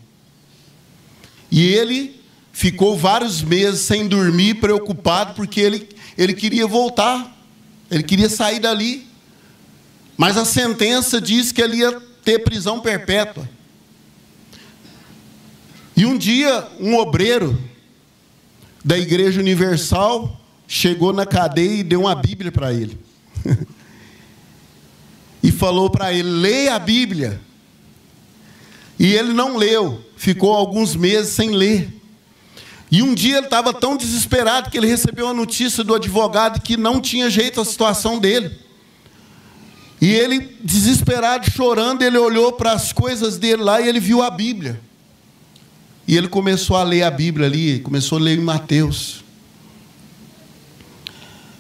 E 1.51 1.63
ele 1.65 2.21
ficou 2.53 2.97
vários 2.97 3.41
meses 3.41 3.81
sem 3.81 4.07
dormir, 4.07 4.57
preocupado, 4.57 5.33
porque 5.33 5.61
ele, 5.61 5.89
ele 6.17 6.35
queria 6.35 6.67
voltar, 6.67 7.35
ele 7.91 8.03
queria 8.03 8.29
sair 8.29 8.61
dali. 8.61 9.14
Mas 10.17 10.37
a 10.37 10.45
sentença 10.45 11.21
diz 11.21 11.53
que 11.53 11.61
ele 11.61 11.79
ia 11.79 12.01
ter 12.25 12.41
prisão 12.41 12.81
perpétua. 12.81 13.49
E 15.97 16.05
um 16.07 16.17
dia, 16.17 16.67
um 16.81 16.97
obreiro 16.97 17.59
da 18.85 18.99
Igreja 18.99 19.41
Universal 19.41 20.41
chegou 20.67 21.13
na 21.13 21.25
cadeia 21.25 21.81
e 21.81 21.85
deu 21.85 22.01
uma 22.01 22.15
Bíblia 22.15 22.51
para 22.51 22.73
ele. 22.73 22.99
e 25.43 25.53
falou 25.53 25.91
para 25.91 26.13
ele: 26.13 26.29
leia 26.29 26.75
a 26.75 26.79
Bíblia. 26.79 27.41
E 28.99 29.13
ele 29.13 29.33
não 29.33 29.57
leu, 29.57 30.05
ficou 30.17 30.53
alguns 30.53 30.95
meses 30.95 31.35
sem 31.35 31.51
ler. 31.51 31.89
E 32.91 33.03
um 33.03 33.13
dia 33.13 33.39
ele 33.39 33.47
estava 33.47 33.73
tão 33.73 33.97
desesperado 33.97 34.71
que 34.71 34.79
ele 34.79 34.87
recebeu 34.87 35.27
a 35.27 35.35
notícia 35.35 35.83
do 35.83 35.95
advogado 35.95 36.61
que 36.61 36.77
não 36.77 37.01
tinha 37.01 37.29
jeito 37.29 37.61
a 37.61 37.65
situação 37.65 38.21
dele. 38.21 38.57
E 40.05 40.13
ele, 40.13 40.59
desesperado, 40.63 41.51
chorando, 41.51 42.03
ele 42.03 42.19
olhou 42.19 42.53
para 42.53 42.73
as 42.73 42.93
coisas 42.93 43.39
dele 43.39 43.63
lá 43.63 43.81
e 43.81 43.89
ele 43.89 43.99
viu 43.99 44.21
a 44.21 44.31
Bíblia. 44.31 44.79
E 46.07 46.15
ele 46.15 46.29
começou 46.29 46.77
a 46.77 46.83
ler 46.83 47.05
a 47.05 47.11
Bíblia 47.11 47.47
ali, 47.47 47.81
começou 47.81 48.19
a 48.19 48.21
ler 48.21 48.39
em 48.39 48.43
Mateus. 48.43 49.25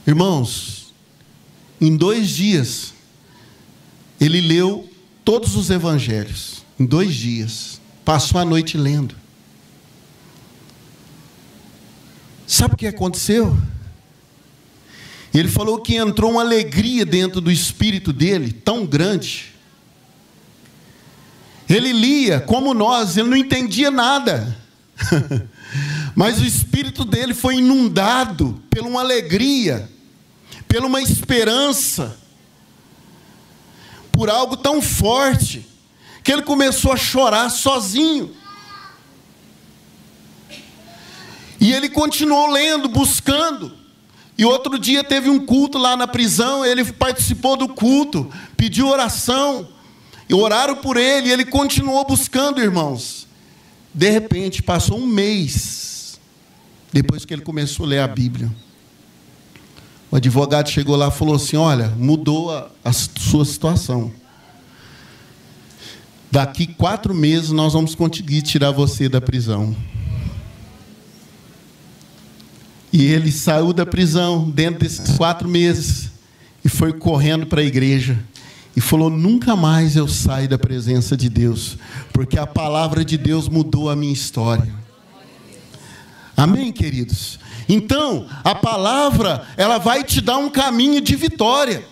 Irmãos, 0.07 0.93
em 1.81 1.97
dois 1.97 2.29
dias, 2.29 2.93
ele 4.21 4.43
leu 4.43 4.91
todos 5.25 5.57
os 5.57 5.71
evangelhos. 5.71 6.67
Em 6.79 6.85
dois 6.85 7.15
dias. 7.15 7.81
Passou 8.05 8.39
a 8.39 8.45
noite 8.45 8.77
lendo. 8.77 9.15
Sabe 12.47 12.75
o 12.75 12.77
que 12.77 12.87
aconteceu? 12.87 13.57
Ele 15.39 15.49
falou 15.49 15.81
que 15.81 15.97
entrou 15.97 16.31
uma 16.31 16.43
alegria 16.43 17.05
dentro 17.05 17.41
do 17.41 17.51
espírito 17.51 18.13
dele, 18.13 18.53
tão 18.53 18.87
grande. 18.87 19.53
Ele 21.69 21.93
lia 21.93 22.41
como 22.41 22.73
nós, 22.73 23.17
ele 23.17 23.29
não 23.29 23.37
entendia 23.37 23.91
nada. 23.91 24.57
Mas 26.15 26.41
o 26.41 26.45
espírito 26.45 27.05
dele 27.05 27.35
foi 27.35 27.57
inundado 27.57 28.63
por 28.71 28.83
uma 28.83 29.01
alegria, 29.01 29.91
por 30.69 30.85
uma 30.85 31.03
esperança, 31.03 32.17
por 34.13 34.31
algo 34.31 34.57
tão 34.57 34.81
forte, 34.81 35.67
que 36.23 36.33
ele 36.33 36.43
começou 36.43 36.93
a 36.93 36.97
chorar 36.97 37.51
sozinho. 37.51 38.33
E 41.61 41.73
ele 41.73 41.89
continuou 41.89 42.47
lendo, 42.47 42.89
buscando. 42.89 43.84
E 44.37 44.45
outro 44.45 44.79
dia 44.79 45.05
teve 45.05 45.31
um 45.31 45.45
culto 45.45 45.79
lá 45.79 45.97
na 45.97 46.09
prisão, 46.09 46.65
ele 46.65 46.85
participou 46.85 47.57
do 47.57 47.69
culto, 47.69 48.29
pediu 48.57 48.89
oração, 48.89 49.69
e 50.29 50.35
oraram 50.35 50.77
por 50.77 50.97
ele, 50.97 51.29
e 51.29 51.33
ele 51.33 51.45
continuou 51.45 52.05
buscando, 52.05 52.61
irmãos. 52.61 53.29
De 53.93 54.11
repente, 54.11 54.63
passou 54.63 54.99
um 54.99 55.07
mês, 55.07 56.19
depois 56.93 57.25
que 57.25 57.33
ele 57.33 57.43
começou 57.43 57.87
a 57.87 57.89
ler 57.89 58.01
a 58.01 58.09
Bíblia. 58.09 58.51
O 60.11 60.17
advogado 60.17 60.69
chegou 60.69 60.97
lá 60.97 61.09
e 61.09 61.13
falou 61.13 61.37
assim: 61.37 61.57
Olha, 61.57 61.89
mudou 61.97 62.51
a, 62.51 62.69
a 62.85 62.93
sua 62.93 63.45
situação. 63.45 64.13
Daqui 66.31 66.67
quatro 66.67 67.15
meses 67.15 67.51
nós 67.51 67.73
vamos 67.73 67.95
conseguir 67.95 68.43
tirar 68.43 68.73
você 68.73 69.09
da 69.09 69.21
prisão. 69.21 69.77
E 72.95 73.07
ele 73.07 73.33
saiu 73.33 73.73
da 73.73 73.85
prisão 73.85 74.49
dentro 74.49 74.79
desses 74.79 75.17
quatro 75.17 75.49
meses 75.49 76.11
e 76.65 76.69
foi 76.69 76.93
correndo 76.93 77.45
para 77.45 77.61
a 77.61 77.65
igreja 77.65 78.17
e 78.77 78.81
falou: 78.81 79.11
Nunca 79.11 79.57
mais 79.57 79.97
eu 79.97 80.07
saio 80.07 80.49
da 80.49 80.57
presença 80.57 81.17
de 81.17 81.29
Deus, 81.29 81.77
porque 82.13 82.39
a 82.39 82.47
palavra 82.47 83.05
de 83.05 83.19
Deus 83.19 83.49
mudou 83.49 83.91
a 83.91 83.97
minha 83.97 84.13
história. 84.13 84.73
Amém, 86.37 86.71
queridos? 86.71 87.41
Então, 87.69 88.29
a 88.45 88.55
palavra, 88.55 89.45
ela 89.57 89.79
vai 89.79 90.05
te 90.05 90.21
dar 90.21 90.37
um 90.37 90.49
caminho 90.49 91.01
de 91.01 91.17
vitória. 91.17 91.85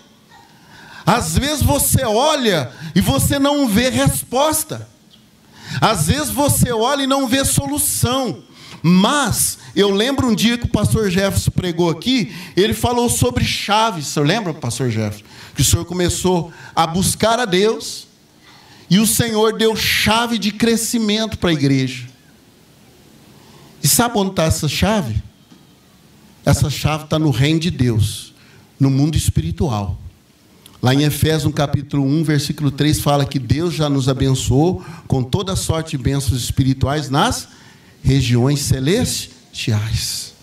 Às 1.04 1.36
vezes 1.36 1.64
você 1.64 2.04
olha 2.04 2.70
e 2.94 3.00
você 3.00 3.40
não 3.40 3.66
vê 3.66 3.90
resposta. 3.90 4.88
Às 5.80 6.06
vezes 6.06 6.30
você 6.30 6.70
olha 6.70 7.02
e 7.02 7.08
não 7.08 7.26
vê 7.26 7.44
solução. 7.44 8.44
Mas 8.82 9.58
eu 9.76 9.90
lembro 9.90 10.26
um 10.26 10.34
dia 10.34 10.58
que 10.58 10.66
o 10.66 10.70
pastor 10.70 11.08
Jefferson 11.08 11.52
pregou 11.52 11.88
aqui, 11.88 12.34
ele 12.56 12.74
falou 12.74 13.08
sobre 13.08 13.44
chaves. 13.44 14.08
Você 14.08 14.20
lembra, 14.20 14.52
pastor 14.52 14.90
Jefferson? 14.90 15.24
Que 15.54 15.62
o 15.62 15.64
senhor 15.64 15.84
começou 15.84 16.52
a 16.74 16.86
buscar 16.86 17.38
a 17.38 17.44
Deus 17.44 18.08
e 18.92 18.98
o 18.98 19.06
Senhor 19.06 19.56
deu 19.56 19.74
chave 19.74 20.38
de 20.38 20.52
crescimento 20.52 21.38
para 21.38 21.48
a 21.48 21.54
igreja. 21.54 22.06
E 23.82 23.88
sabe 23.88 24.18
onde 24.18 24.32
está 24.32 24.44
essa 24.44 24.68
chave? 24.68 25.22
Essa 26.44 26.68
chave 26.68 27.04
está 27.04 27.18
no 27.18 27.30
reino 27.30 27.58
de 27.58 27.70
Deus, 27.70 28.34
no 28.78 28.90
mundo 28.90 29.16
espiritual. 29.16 29.98
Lá 30.82 30.92
em 30.92 31.04
Efésios, 31.04 31.54
capítulo 31.54 32.04
1, 32.04 32.24
versículo 32.24 32.70
3, 32.70 33.00
fala 33.00 33.24
que 33.24 33.38
Deus 33.38 33.72
já 33.72 33.88
nos 33.88 34.10
abençoou 34.10 34.84
com 35.06 35.22
toda 35.22 35.56
sorte 35.56 35.96
de 35.96 36.02
bênçãos 36.02 36.42
espirituais 36.42 37.08
nas 37.08 37.48
regiões 38.02 38.60
celestiais. 38.60 40.34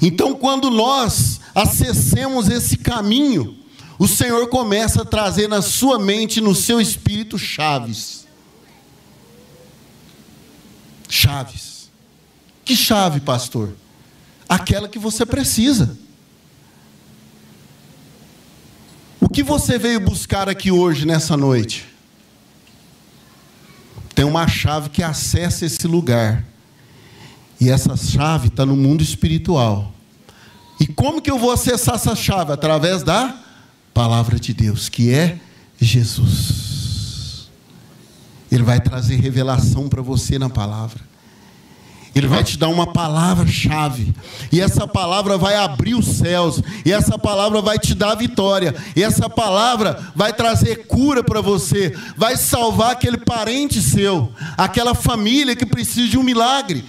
Então, 0.00 0.34
quando 0.34 0.70
nós 0.70 1.40
acessemos 1.54 2.48
esse 2.48 2.76
caminho, 2.76 3.58
o 3.98 4.06
Senhor 4.06 4.46
começa 4.48 5.02
a 5.02 5.04
trazer 5.04 5.48
na 5.48 5.60
sua 5.60 5.98
mente, 5.98 6.40
no 6.40 6.54
seu 6.54 6.80
espírito, 6.80 7.36
chaves. 7.36 8.26
Chaves. 11.08 11.90
Que 12.64 12.76
chave, 12.76 13.18
pastor? 13.20 13.74
Aquela 14.48 14.88
que 14.88 14.98
você 14.98 15.26
precisa. 15.26 15.98
O 19.20 19.28
que 19.28 19.42
você 19.42 19.78
veio 19.78 19.98
buscar 19.98 20.48
aqui 20.48 20.70
hoje, 20.70 21.04
nessa 21.04 21.36
noite? 21.36 21.86
Tem 24.18 24.24
uma 24.24 24.48
chave 24.48 24.88
que 24.88 25.00
acessa 25.00 25.64
esse 25.64 25.86
lugar. 25.86 26.44
E 27.60 27.70
essa 27.70 27.96
chave 27.96 28.48
está 28.48 28.66
no 28.66 28.74
mundo 28.74 29.00
espiritual. 29.00 29.92
E 30.80 30.88
como 30.88 31.22
que 31.22 31.30
eu 31.30 31.38
vou 31.38 31.52
acessar 31.52 31.94
essa 31.94 32.16
chave? 32.16 32.52
Através 32.52 33.04
da 33.04 33.40
palavra 33.94 34.36
de 34.36 34.52
Deus, 34.52 34.88
que 34.88 35.14
é 35.14 35.38
Jesus. 35.80 37.48
Ele 38.50 38.64
vai 38.64 38.80
trazer 38.80 39.20
revelação 39.20 39.88
para 39.88 40.02
você 40.02 40.36
na 40.36 40.50
palavra. 40.50 41.00
Ele 42.14 42.26
vai 42.26 42.42
te 42.42 42.58
dar 42.58 42.68
uma 42.68 42.86
palavra-chave. 42.86 44.14
E 44.50 44.60
essa 44.60 44.86
palavra 44.86 45.38
vai 45.38 45.56
abrir 45.56 45.94
os 45.94 46.06
céus. 46.06 46.60
E 46.84 46.92
essa 46.92 47.18
palavra 47.18 47.60
vai 47.60 47.78
te 47.78 47.94
dar 47.94 48.14
vitória. 48.14 48.74
E 48.96 49.02
essa 49.02 49.28
palavra 49.30 50.12
vai 50.14 50.32
trazer 50.32 50.86
cura 50.86 51.22
para 51.22 51.40
você. 51.40 51.96
Vai 52.16 52.36
salvar 52.36 52.92
aquele 52.92 53.18
parente 53.18 53.80
seu. 53.80 54.32
Aquela 54.56 54.94
família 54.94 55.54
que 55.54 55.66
precisa 55.66 56.08
de 56.08 56.18
um 56.18 56.22
milagre. 56.22 56.84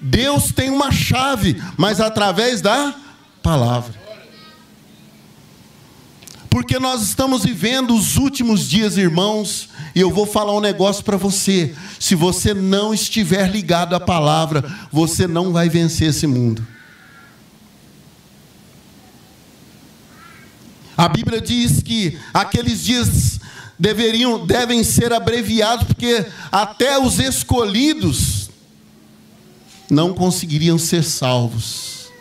Deus 0.00 0.52
tem 0.52 0.70
uma 0.70 0.92
chave, 0.92 1.60
mas 1.78 2.00
através 2.00 2.60
da 2.60 2.94
palavra 3.42 4.03
porque 6.54 6.78
nós 6.78 7.02
estamos 7.02 7.42
vivendo 7.42 7.96
os 7.96 8.16
últimos 8.16 8.68
dias, 8.68 8.96
irmãos, 8.96 9.68
e 9.92 9.98
eu 9.98 10.08
vou 10.12 10.24
falar 10.24 10.56
um 10.56 10.60
negócio 10.60 11.02
para 11.02 11.16
você: 11.16 11.74
se 11.98 12.14
você 12.14 12.54
não 12.54 12.94
estiver 12.94 13.50
ligado 13.50 13.92
à 13.92 13.98
palavra, 13.98 14.62
você 14.92 15.26
não 15.26 15.52
vai 15.52 15.68
vencer 15.68 16.10
esse 16.10 16.28
mundo. 16.28 16.64
A 20.96 21.08
Bíblia 21.08 21.40
diz 21.40 21.82
que 21.82 22.16
aqueles 22.32 22.84
dias 22.84 23.40
deveriam, 23.76 24.46
devem 24.46 24.84
ser 24.84 25.12
abreviados, 25.12 25.88
porque 25.88 26.24
até 26.52 27.00
os 27.00 27.18
escolhidos 27.18 28.48
não 29.90 30.14
conseguiriam 30.14 30.78
ser 30.78 31.02
salvos. 31.02 32.12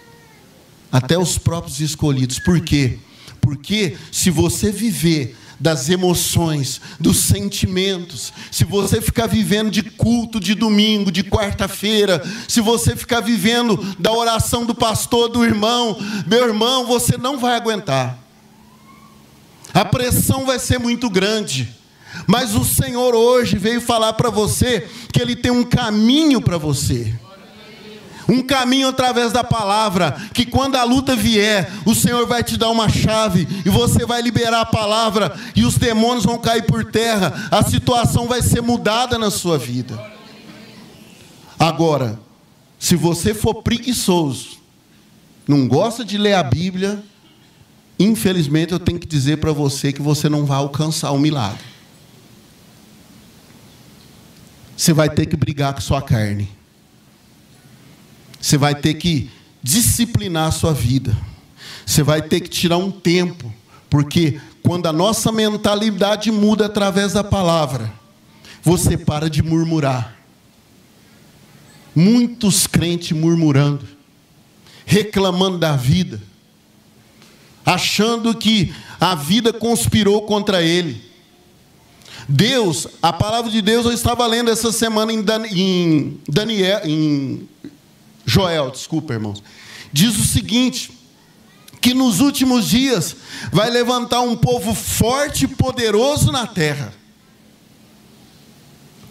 Até 0.92 1.20
os 1.20 1.38
próprios 1.38 1.80
escolhidos. 1.80 2.40
Por 2.40 2.62
quê? 2.62 2.98
Porque 3.44 3.98
se 4.10 4.32
você 4.32 4.72
viver 4.72 5.36
das 5.60 5.90
emoções, 5.90 6.80
dos 6.98 7.18
sentimentos, 7.18 8.32
se 8.50 8.64
você 8.64 9.02
ficar 9.02 9.28
vivendo 9.28 9.70
de 9.70 9.84
culto 9.84 10.40
de 10.40 10.56
domingo, 10.56 11.12
de 11.12 11.24
quarta-feira, 11.24 12.24
se 12.48 12.62
você 12.62 12.96
ficar 12.96 13.20
vivendo 13.20 13.78
da 14.00 14.14
oração 14.14 14.66
do 14.66 14.74
pastor, 14.74 15.28
do 15.28 15.44
irmão, 15.44 15.98
meu 16.26 16.48
irmão, 16.48 16.86
você 16.86 17.18
não 17.18 17.38
vai 17.38 17.56
aguentar. 17.56 18.18
A 19.74 19.84
pressão 19.84 20.46
vai 20.46 20.58
ser 20.58 20.80
muito 20.80 21.10
grande. 21.10 21.70
Mas 22.26 22.56
o 22.56 22.64
Senhor 22.64 23.14
hoje 23.14 23.58
veio 23.58 23.82
falar 23.82 24.14
para 24.14 24.30
você 24.30 24.88
que 25.12 25.22
Ele 25.22 25.36
tem 25.36 25.52
um 25.52 25.64
caminho 25.64 26.40
para 26.40 26.58
você 26.58 27.14
um 28.28 28.42
caminho 28.42 28.88
através 28.88 29.32
da 29.32 29.44
palavra, 29.44 30.16
que 30.34 30.46
quando 30.46 30.76
a 30.76 30.84
luta 30.84 31.16
vier, 31.16 31.72
o 31.86 31.94
Senhor 31.94 32.26
vai 32.28 32.44
te 32.44 32.58
dar 32.58 32.70
uma 32.70 32.90
chave 32.90 33.48
e 33.66 33.70
você 33.70 34.06
vai 34.06 34.22
liberar 34.22 34.62
a 34.62 34.66
palavra 34.66 35.36
e 35.56 35.66
os 35.66 35.78
demônios 35.78 36.26
vão 36.26 36.38
cair 36.38 36.64
por 36.64 36.86
terra, 36.86 37.50
a 37.52 37.64
situação 37.64 38.28
vai 38.28 38.42
ser 38.42 38.62
mudada 38.62 39.18
na 39.18 39.30
sua 39.30 39.58
vida. 39.58 40.00
Agora, 41.60 42.20
se 42.80 42.96
você 42.96 43.34
for 43.34 43.56
preguiçoso, 43.56 44.58
não 45.48 45.68
gosta 45.68 46.04
de 46.04 46.18
ler 46.18 46.34
a 46.34 46.44
Bíblia, 46.44 47.04
infelizmente 48.00 48.74
eu 48.74 48.80
tenho 48.80 49.00
que 49.00 49.08
dizer 49.08 49.38
para 49.38 49.52
você 49.52 49.94
que 49.94 50.02
você 50.02 50.28
não 50.28 50.46
vai 50.46 50.58
alcançar 50.58 51.12
o 51.12 51.20
milagre. 51.20 51.64
Você 54.76 54.92
vai 54.92 55.10
ter 55.10 55.26
que 55.26 55.38
brigar 55.38 55.74
com 55.74 55.82
sua 55.82 56.02
carne. 56.02 56.50
Você 58.44 58.58
vai 58.58 58.76
ter 58.76 58.96
que 58.96 59.30
disciplinar 59.64 60.50
a 60.50 60.52
sua 60.52 60.74
vida. 60.74 61.16
Você 61.86 62.04
vai 62.04 62.22
ter 62.22 62.42
que 62.42 62.50
tirar 62.50 62.76
um 62.76 62.92
tempo, 62.92 63.52
porque 63.90 64.38
quando 64.62 64.86
a 64.86 64.92
nossa 64.92 65.32
mentalidade 65.32 66.30
muda 66.30 66.66
através 66.66 67.14
da 67.14 67.24
palavra, 67.24 67.90
você 68.62 68.98
para 68.98 69.30
de 69.30 69.42
murmurar. 69.42 70.18
Muitos 71.96 72.68
crentes 72.68 73.18
murmurando, 73.18 73.88
reclamando 74.86 75.58
da 75.58 75.78
vida, 75.78 76.22
achando 77.66 78.36
que 78.36 78.76
a 79.00 79.16
vida 79.16 79.54
conspirou 79.54 80.24
contra 80.24 80.62
ele. 80.62 81.02
Deus, 82.28 82.90
a 83.02 83.14
palavra 83.14 83.50
de 83.50 83.62
Deus 83.62 83.86
eu 83.86 83.94
estava 83.94 84.28
lendo 84.28 84.52
essa 84.52 84.70
semana 84.74 85.14
em, 85.14 86.20
Daniel, 86.28 86.82
em 86.84 87.48
Joel, 88.26 88.72
desculpa, 88.72 89.14
irmãos. 89.14 89.44
Diz 89.92 90.18
o 90.18 90.24
seguinte: 90.24 90.92
que 91.84 91.94
nos 91.94 92.22
últimos 92.22 92.70
dias 92.70 93.14
vai 93.52 93.70
levantar 93.70 94.22
um 94.22 94.38
povo 94.38 94.74
forte 94.74 95.44
e 95.44 95.48
poderoso 95.50 96.32
na 96.32 96.48
terra. 96.48 96.94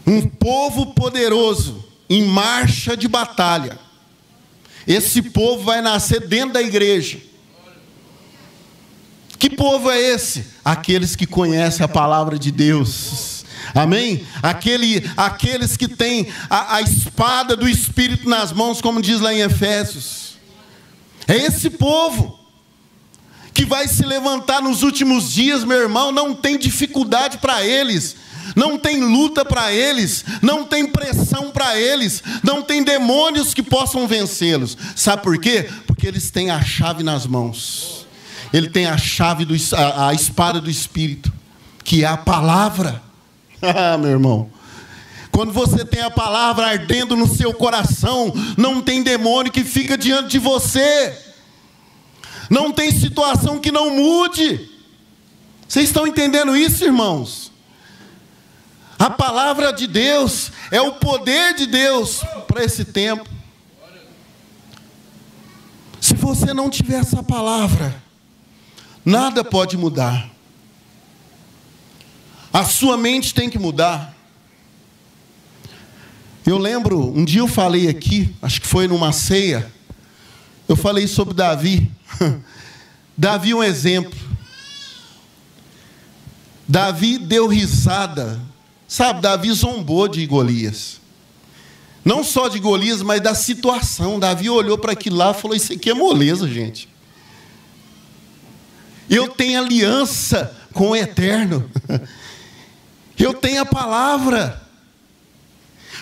Um 0.06 0.26
povo 0.26 0.94
poderoso 0.94 1.84
em 2.08 2.24
marcha 2.24 2.96
de 2.96 3.06
batalha. 3.06 3.78
Esse 4.86 5.20
povo 5.20 5.62
vai 5.62 5.82
nascer 5.82 6.26
dentro 6.26 6.54
da 6.54 6.62
igreja. 6.62 7.20
Que 9.38 9.50
povo 9.50 9.90
é 9.90 10.00
esse? 10.00 10.46
Aqueles 10.64 11.14
que 11.14 11.26
conhecem 11.26 11.84
a 11.84 11.88
palavra 11.88 12.38
de 12.38 12.50
Deus 12.50 13.31
Amém? 13.74 14.26
Aquele, 14.42 15.08
aqueles 15.16 15.76
que 15.76 15.88
têm 15.88 16.28
a, 16.50 16.76
a 16.76 16.82
espada 16.82 17.56
do 17.56 17.68
Espírito 17.68 18.28
nas 18.28 18.52
mãos, 18.52 18.80
como 18.80 19.00
diz 19.00 19.20
lá 19.20 19.32
em 19.32 19.40
Efésios. 19.40 20.34
É 21.26 21.36
esse 21.36 21.70
povo 21.70 22.38
que 23.54 23.64
vai 23.64 23.86
se 23.86 24.04
levantar 24.04 24.62
nos 24.62 24.82
últimos 24.82 25.30
dias, 25.30 25.64
meu 25.64 25.78
irmão, 25.78 26.10
não 26.10 26.34
tem 26.34 26.58
dificuldade 26.58 27.38
para 27.38 27.64
eles, 27.64 28.16
não 28.56 28.78
tem 28.78 29.00
luta 29.00 29.44
para 29.44 29.72
eles, 29.72 30.24
não 30.40 30.64
tem 30.64 30.86
pressão 30.86 31.50
para 31.50 31.78
eles, 31.78 32.22
não 32.42 32.62
tem 32.62 32.82
demônios 32.82 33.54
que 33.54 33.62
possam 33.62 34.06
vencê-los. 34.06 34.76
Sabe 34.96 35.22
por 35.22 35.38
quê? 35.38 35.68
Porque 35.86 36.06
eles 36.06 36.30
têm 36.30 36.50
a 36.50 36.62
chave 36.62 37.02
nas 37.02 37.26
mãos. 37.26 38.06
Ele 38.52 38.68
tem 38.68 38.86
a 38.86 38.98
chave 38.98 39.44
do 39.44 39.54
a, 39.74 40.08
a 40.08 40.14
espada 40.14 40.60
do 40.60 40.70
espírito, 40.70 41.32
que 41.84 42.04
é 42.04 42.06
a 42.06 42.16
palavra. 42.16 43.02
Ah, 43.74 43.96
meu 43.96 44.10
irmão. 44.10 44.50
Quando 45.30 45.52
você 45.52 45.84
tem 45.84 46.02
a 46.02 46.10
palavra 46.10 46.66
ardendo 46.66 47.16
no 47.16 47.26
seu 47.26 47.54
coração, 47.54 48.32
não 48.58 48.82
tem 48.82 49.02
demônio 49.02 49.52
que 49.52 49.64
fica 49.64 49.96
diante 49.96 50.30
de 50.30 50.38
você. 50.38 51.16
Não 52.50 52.70
tem 52.72 52.90
situação 52.90 53.58
que 53.58 53.72
não 53.72 53.96
mude. 53.96 54.68
Vocês 55.66 55.86
estão 55.86 56.06
entendendo 56.06 56.54
isso, 56.54 56.84
irmãos? 56.84 57.50
A 58.98 59.08
palavra 59.08 59.72
de 59.72 59.86
Deus 59.86 60.52
é 60.70 60.80
o 60.80 60.92
poder 60.92 61.54
de 61.54 61.66
Deus 61.66 62.22
para 62.46 62.62
esse 62.62 62.84
tempo. 62.84 63.28
Se 66.00 66.14
você 66.14 66.52
não 66.52 66.68
tiver 66.68 67.00
essa 67.00 67.22
palavra, 67.22 67.94
nada 69.04 69.42
pode 69.42 69.78
mudar. 69.78 70.30
A 72.52 72.64
sua 72.64 72.98
mente 72.98 73.32
tem 73.32 73.48
que 73.48 73.58
mudar. 73.58 74.14
Eu 76.44 76.58
lembro, 76.58 77.16
um 77.16 77.24
dia 77.24 77.40
eu 77.40 77.48
falei 77.48 77.88
aqui, 77.88 78.34
acho 78.42 78.60
que 78.60 78.66
foi 78.66 78.86
numa 78.86 79.12
ceia, 79.12 79.72
eu 80.68 80.76
falei 80.76 81.06
sobre 81.06 81.32
Davi. 81.32 81.90
Davi 83.16 83.52
é 83.52 83.56
um 83.56 83.62
exemplo. 83.62 84.18
Davi 86.68 87.16
deu 87.16 87.46
risada. 87.46 88.40
Sabe, 88.86 89.22
Davi 89.22 89.50
zombou 89.52 90.06
de 90.08 90.26
Golias. 90.26 91.00
Não 92.04 92.24
só 92.24 92.48
de 92.48 92.58
Golias, 92.58 93.00
mas 93.00 93.20
da 93.20 93.34
situação. 93.34 94.18
Davi 94.18 94.50
olhou 94.50 94.76
para 94.76 94.92
aquilo 94.92 95.16
lá 95.16 95.30
e 95.30 95.40
falou: 95.40 95.56
Isso 95.56 95.72
aqui 95.72 95.90
é 95.90 95.94
moleza, 95.94 96.48
gente. 96.48 96.88
Eu 99.08 99.28
tenho 99.28 99.62
aliança 99.62 100.54
com 100.72 100.90
o 100.90 100.96
eterno. 100.96 101.70
Eu 103.22 103.34
tenho 103.34 103.62
a 103.62 103.66
palavra. 103.66 104.60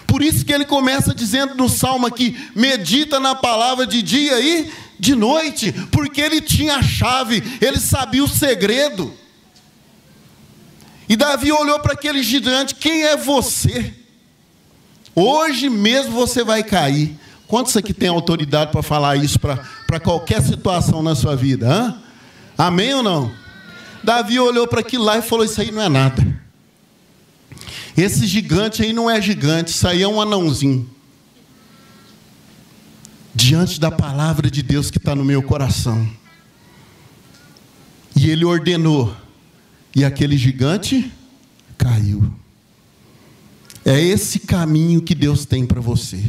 Por 0.07 0.23
isso 0.23 0.45
que 0.45 0.53
ele 0.53 0.65
começa 0.65 1.15
dizendo 1.15 1.55
no 1.55 1.69
salmo 1.69 2.07
aqui: 2.07 2.37
medita 2.57 3.21
na 3.21 3.35
palavra 3.35 3.87
de 3.87 4.03
dia 4.03 4.41
e 4.41 4.73
de 4.99 5.15
noite, 5.15 5.73
porque 5.93 6.21
ele 6.21 6.41
tinha 6.41 6.77
a 6.77 6.83
chave, 6.83 7.43
ele 7.61 7.79
sabia 7.79 8.25
o 8.25 8.29
segredo. 8.29 9.15
E 11.09 11.17
Davi 11.17 11.53
olhou 11.53 11.79
para 11.81 11.93
aquele 11.93 12.23
gigante: 12.23 12.75
quem 12.75 13.03
é 13.03 13.17
você? 13.17 13.95
Hoje 15.15 15.69
mesmo 15.69 16.13
você 16.13 16.43
vai 16.43 16.63
cair. 16.63 17.17
Quantos 17.47 17.77
aqui 17.77 17.93
tem 17.93 18.09
autoridade 18.09 18.71
para 18.71 18.83
falar 18.83 19.17
isso 19.17 19.39
para 19.39 20.01
qualquer 20.01 20.41
situação 20.41 21.03
na 21.03 21.15
sua 21.15 21.37
vida? 21.37 21.69
Hã? 21.69 22.03
Amém 22.57 22.95
ou 22.95 23.03
não? 23.03 23.31
Davi 24.03 24.39
olhou 24.39 24.67
para 24.67 24.81
aquilo 24.81 25.05
lá 25.05 25.19
e 25.19 25.23
falou: 25.23 25.45
Isso 25.45 25.61
aí 25.61 25.71
não 25.71 25.83
é 25.83 25.89
nada. 25.89 26.50
Esse 27.97 28.27
gigante 28.27 28.83
aí 28.83 28.93
não 28.93 29.11
é 29.11 29.21
gigante, 29.21 29.71
isso 29.71 29.87
aí 29.87 30.03
é 30.03 30.09
um 30.09 30.21
anãozinho. 30.21 30.89
Diante 33.35 33.79
da 33.79 33.91
palavra 33.91 34.51
de 34.51 34.63
Deus 34.63 34.91
que 34.91 34.99
está 34.99 35.15
no 35.15 35.25
meu 35.25 35.43
coração. 35.43 36.09
E 38.17 38.29
ele 38.29 38.45
ordenou, 38.45 39.15
e 39.95 40.05
aquele 40.05 40.37
gigante 40.37 41.11
caiu. 41.79 42.33
É 43.85 43.99
esse 43.99 44.41
caminho 44.41 45.01
que 45.01 45.15
Deus 45.15 45.47
tem 45.47 45.65
para 45.65 45.81
você. 45.81 46.23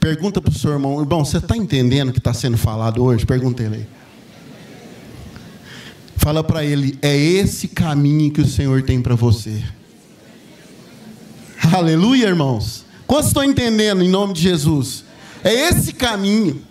Pergunta 0.00 0.40
para 0.40 0.50
o 0.50 0.54
seu 0.54 0.72
irmão, 0.72 1.00
irmão, 1.00 1.24
você 1.24 1.38
está 1.38 1.56
entendendo 1.56 2.08
o 2.08 2.12
que 2.12 2.18
está 2.18 2.32
sendo 2.32 2.56
falado 2.56 3.02
hoje? 3.02 3.26
Pergunta 3.26 3.62
ele 3.62 3.76
aí. 3.76 3.86
Fala 6.16 6.42
para 6.42 6.64
ele, 6.64 6.98
é 7.02 7.14
esse 7.14 7.68
caminho 7.68 8.32
que 8.32 8.40
o 8.40 8.46
Senhor 8.46 8.82
tem 8.82 9.00
para 9.00 9.14
você. 9.14 9.62
Aleluia, 11.72 12.26
irmãos. 12.26 12.84
Quantos 13.06 13.28
estão 13.28 13.42
entendendo 13.42 14.02
em 14.02 14.08
nome 14.08 14.34
de 14.34 14.42
Jesus? 14.42 15.04
É 15.42 15.52
esse 15.52 15.92
caminho. 15.92 16.62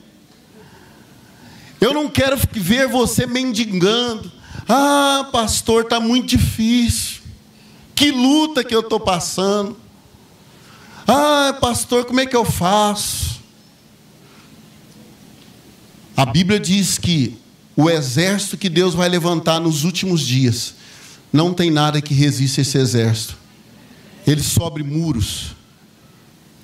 Eu 1.80 1.94
não 1.94 2.10
quero 2.10 2.38
ver 2.54 2.88
você 2.88 3.26
mendigando. 3.26 4.32
Ah, 4.68 5.30
pastor, 5.32 5.84
está 5.84 6.00
muito 6.00 6.28
difícil. 6.28 7.22
Que 7.96 8.12
luta 8.12 8.64
que 8.64 8.74
eu 8.74 8.82
estou 8.82 9.00
passando. 9.00 9.78
Ah, 11.08 11.58
pastor, 11.60 12.06
como 12.06 12.20
é 12.20 12.26
que 12.26 12.36
eu 12.36 12.46
faço? 12.46 13.42
A 16.16 16.26
Bíblia 16.26 16.60
diz 16.60 16.98
que 16.98 17.38
o 17.76 17.90
exército 17.90 18.58
que 18.58 18.70
Deus 18.70 18.94
vai 18.94 19.10
levantar 19.10 19.60
nos 19.60 19.84
últimos 19.84 20.22
dias, 20.22 20.76
não 21.32 21.54
tem 21.54 21.72
nada 21.72 22.02
que 22.02 22.14
resista 22.14 22.62
esse 22.62 22.78
exército 22.78 23.43
ele 24.26 24.42
sobe 24.42 24.84
muros, 24.84 25.56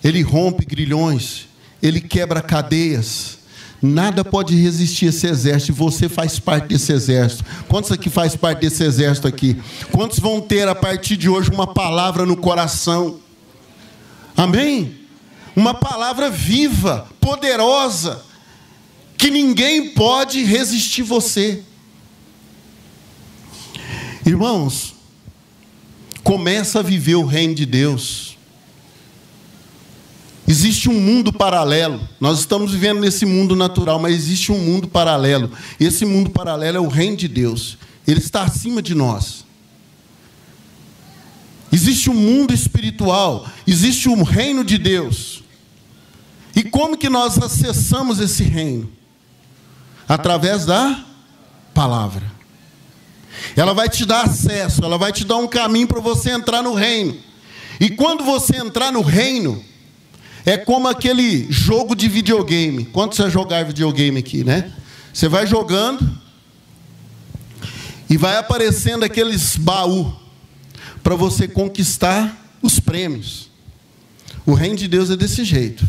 ele 0.03 0.21
rompe 0.21 0.65
grilhões, 0.65 1.47
ele 1.81 1.99
quebra 2.01 2.41
cadeias. 2.41 3.37
Nada 3.81 4.25
pode 4.25 4.55
resistir 4.55 5.05
a 5.05 5.09
esse 5.09 5.25
exército, 5.25 5.73
você 5.73 6.09
faz 6.09 6.37
parte 6.37 6.67
desse 6.67 6.91
exército. 6.91 7.45
Quantos 7.67 7.91
aqui 7.91 8.09
faz 8.09 8.35
parte 8.35 8.61
desse 8.61 8.83
exército 8.83 9.27
aqui? 9.27 9.57
Quantos 9.91 10.19
vão 10.19 10.41
ter 10.41 10.67
a 10.67 10.75
partir 10.75 11.15
de 11.15 11.29
hoje 11.29 11.49
uma 11.49 11.67
palavra 11.67 12.25
no 12.25 12.35
coração? 12.35 13.19
Amém? 14.35 14.97
Uma 15.55 15.73
palavra 15.73 16.29
viva, 16.29 17.07
poderosa, 17.21 18.21
que 19.17 19.29
ninguém 19.29 19.89
pode 19.91 20.43
resistir 20.43 21.03
você. 21.03 21.63
Irmãos, 24.25 24.95
começa 26.23 26.79
a 26.79 26.83
viver 26.83 27.15
o 27.15 27.25
reino 27.25 27.55
de 27.55 27.65
Deus. 27.65 28.37
Existe 30.47 30.89
um 30.89 30.99
mundo 30.99 31.31
paralelo. 31.31 32.01
Nós 32.19 32.39
estamos 32.39 32.71
vivendo 32.71 32.99
nesse 32.99 33.25
mundo 33.25 33.55
natural, 33.55 33.99
mas 33.99 34.15
existe 34.15 34.51
um 34.51 34.57
mundo 34.57 34.87
paralelo. 34.87 35.51
Esse 35.79 36.05
mundo 36.05 36.31
paralelo 36.31 36.77
é 36.77 36.81
o 36.81 36.87
reino 36.87 37.17
de 37.17 37.27
Deus. 37.27 37.77
Ele 38.07 38.19
está 38.19 38.43
acima 38.43 38.81
de 38.81 38.95
nós. 38.95 39.45
Existe 41.71 42.09
um 42.09 42.15
mundo 42.15 42.51
espiritual, 42.51 43.47
existe 43.67 44.09
um 44.09 44.23
reino 44.23 44.63
de 44.63 44.79
Deus. 44.79 45.43
E 46.55 46.63
como 46.63 46.97
que 46.97 47.09
nós 47.09 47.37
acessamos 47.37 48.19
esse 48.19 48.43
reino? 48.43 48.89
Através 50.07 50.65
da 50.65 51.05
palavra. 51.75 52.38
Ela 53.55 53.73
vai 53.73 53.89
te 53.89 54.05
dar 54.05 54.25
acesso, 54.25 54.83
ela 54.83 54.97
vai 54.97 55.11
te 55.11 55.23
dar 55.23 55.37
um 55.37 55.47
caminho 55.47 55.87
para 55.87 55.99
você 55.99 56.31
entrar 56.31 56.61
no 56.61 56.73
reino. 56.73 57.17
E 57.79 57.89
quando 57.89 58.23
você 58.23 58.57
entrar 58.57 58.91
no 58.91 59.01
reino, 59.01 59.63
é 60.45 60.57
como 60.57 60.87
aquele 60.87 61.45
jogo 61.49 61.95
de 61.95 62.07
videogame. 62.07 62.85
Quanto 62.85 63.15
você 63.15 63.29
jogar 63.29 63.65
videogame 63.65 64.19
aqui, 64.19 64.43
né? 64.43 64.71
Você 65.13 65.27
vai 65.27 65.45
jogando 65.45 66.09
e 68.09 68.17
vai 68.17 68.37
aparecendo 68.37 69.03
aqueles 69.03 69.55
baú 69.55 70.13
para 71.03 71.15
você 71.15 71.47
conquistar 71.47 72.35
os 72.61 72.79
prêmios. 72.79 73.49
O 74.45 74.53
reino 74.53 74.75
de 74.75 74.87
Deus 74.87 75.09
é 75.09 75.15
desse 75.15 75.43
jeito. 75.43 75.87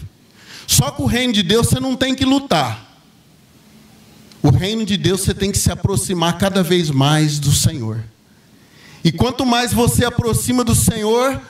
Só 0.66 0.90
que 0.90 1.02
o 1.02 1.06
reino 1.06 1.32
de 1.32 1.42
Deus 1.42 1.68
você 1.68 1.80
não 1.80 1.96
tem 1.96 2.14
que 2.14 2.24
lutar. 2.24 2.89
O 4.42 4.50
reino 4.50 4.86
de 4.86 4.96
Deus 4.96 5.20
você 5.20 5.34
tem 5.34 5.52
que 5.52 5.58
se 5.58 5.70
aproximar 5.70 6.38
cada 6.38 6.62
vez 6.62 6.90
mais 6.90 7.38
do 7.38 7.52
Senhor. 7.52 8.02
E 9.04 9.12
quanto 9.12 9.44
mais 9.44 9.72
você 9.72 10.04
aproxima 10.04 10.64
do 10.64 10.74
Senhor, 10.74 11.40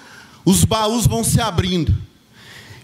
os 0.44 0.64
baús 0.64 1.06
vão 1.06 1.22
se 1.22 1.40
abrindo. 1.40 1.94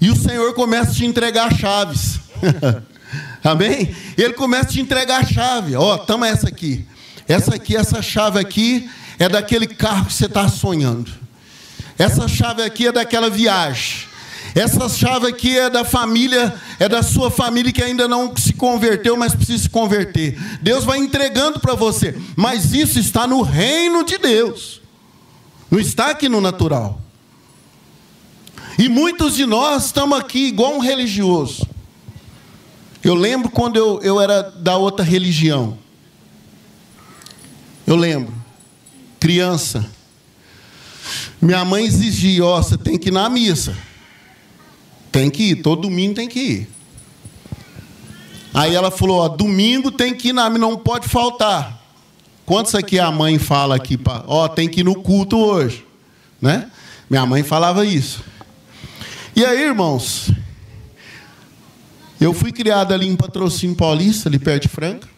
E 0.00 0.10
o 0.10 0.16
Senhor 0.16 0.54
começa 0.54 0.90
a 0.90 0.94
te 0.94 1.04
entregar 1.04 1.52
chaves. 1.54 2.20
Amém? 3.42 3.94
Ele 4.16 4.34
começa 4.34 4.64
a 4.64 4.72
te 4.72 4.80
entregar 4.80 5.22
a 5.22 5.26
chave. 5.26 5.74
Ó, 5.76 5.94
oh, 5.94 5.98
toma 5.98 6.28
essa 6.28 6.48
aqui. 6.48 6.84
Essa 7.28 7.54
aqui, 7.54 7.76
essa 7.76 8.02
chave 8.02 8.38
aqui 8.38 8.88
é 9.18 9.28
daquele 9.28 9.66
carro 9.66 10.06
que 10.06 10.12
você 10.12 10.26
está 10.26 10.48
sonhando. 10.48 11.10
Essa 11.98 12.28
chave 12.28 12.62
aqui 12.62 12.88
é 12.88 12.92
daquela 12.92 13.30
viagem. 13.30 14.06
Essa 14.56 14.88
chave 14.88 15.26
aqui 15.26 15.58
é 15.58 15.68
da 15.68 15.84
família, 15.84 16.58
é 16.78 16.88
da 16.88 17.02
sua 17.02 17.30
família 17.30 17.70
que 17.70 17.82
ainda 17.82 18.08
não 18.08 18.34
se 18.34 18.54
converteu, 18.54 19.14
mas 19.14 19.34
precisa 19.34 19.64
se 19.64 19.68
converter. 19.68 20.34
Deus 20.62 20.82
vai 20.82 20.96
entregando 20.96 21.60
para 21.60 21.74
você, 21.74 22.18
mas 22.34 22.72
isso 22.72 22.98
está 22.98 23.26
no 23.26 23.42
reino 23.42 24.02
de 24.02 24.16
Deus, 24.16 24.80
não 25.70 25.78
está 25.78 26.06
aqui 26.06 26.26
no 26.26 26.40
natural. 26.40 26.98
E 28.78 28.88
muitos 28.88 29.36
de 29.36 29.44
nós 29.44 29.84
estamos 29.84 30.18
aqui 30.18 30.46
igual 30.46 30.74
um 30.74 30.80
religioso. 30.80 31.68
Eu 33.04 33.14
lembro 33.14 33.50
quando 33.50 33.76
eu, 33.76 34.00
eu 34.02 34.18
era 34.18 34.40
da 34.40 34.78
outra 34.78 35.04
religião. 35.04 35.76
Eu 37.86 37.94
lembro, 37.94 38.32
criança. 39.20 39.86
Minha 41.42 41.62
mãe 41.62 41.84
exigia, 41.84 42.42
ó, 42.42 42.62
você 42.62 42.78
tem 42.78 42.98
que 42.98 43.10
ir 43.10 43.12
na 43.12 43.28
missa. 43.28 43.76
Tem 45.16 45.30
que 45.30 45.44
ir, 45.44 45.62
todo 45.62 45.80
domingo 45.80 46.14
tem 46.14 46.28
que 46.28 46.38
ir. 46.38 46.68
Aí 48.52 48.74
ela 48.74 48.90
falou: 48.90 49.20
ó, 49.20 49.28
domingo 49.28 49.90
tem 49.90 50.14
que 50.14 50.28
ir 50.28 50.32
na 50.34 50.50
não 50.50 50.76
pode 50.76 51.08
faltar. 51.08 51.82
Quantos 52.44 52.74
aqui 52.74 52.98
a 52.98 53.10
mãe 53.10 53.38
fala 53.38 53.76
aqui? 53.76 53.98
Ó, 54.26 54.46
tem 54.46 54.68
que 54.68 54.80
ir 54.80 54.84
no 54.84 54.96
culto 54.96 55.38
hoje. 55.38 55.86
Né? 56.38 56.70
Minha 57.08 57.24
mãe 57.24 57.42
falava 57.42 57.86
isso. 57.86 58.22
E 59.34 59.42
aí, 59.42 59.62
irmãos, 59.62 60.30
eu 62.20 62.34
fui 62.34 62.52
criado 62.52 62.92
ali 62.92 63.08
em 63.08 63.16
Patrocínio 63.16 63.74
Paulista, 63.74 64.28
ali 64.28 64.38
perto 64.38 64.64
de 64.64 64.68
Franca, 64.68 65.08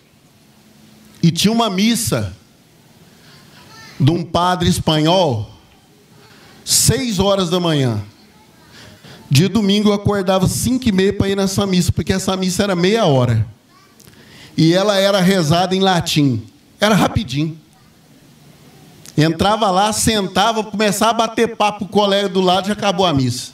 e 1.20 1.32
tinha 1.32 1.50
uma 1.50 1.68
missa 1.68 2.36
de 3.98 4.12
um 4.12 4.22
padre 4.22 4.68
espanhol, 4.68 5.50
seis 6.64 7.18
horas 7.18 7.50
da 7.50 7.58
manhã. 7.58 8.00
De 9.30 9.46
domingo 9.48 9.90
eu 9.90 9.92
acordava 9.92 10.48
cinco 10.48 10.88
e 10.88 10.92
meia 10.92 11.12
para 11.12 11.28
ir 11.28 11.36
nessa 11.36 11.66
missa, 11.66 11.92
porque 11.92 12.12
essa 12.12 12.36
missa 12.36 12.62
era 12.62 12.74
meia 12.74 13.04
hora. 13.04 13.46
E 14.56 14.72
ela 14.72 14.96
era 14.96 15.20
rezada 15.20 15.76
em 15.76 15.80
latim. 15.80 16.42
Era 16.80 16.94
rapidinho. 16.94 17.56
Entrava 19.16 19.70
lá, 19.70 19.92
sentava, 19.92 20.64
começava 20.64 21.10
a 21.10 21.26
bater 21.26 21.56
papo 21.56 21.80
com 21.80 21.84
o 21.84 21.88
colega 21.88 22.28
do 22.28 22.40
lado 22.40 22.68
e 22.68 22.72
acabou 22.72 23.04
a 23.04 23.12
missa. 23.12 23.52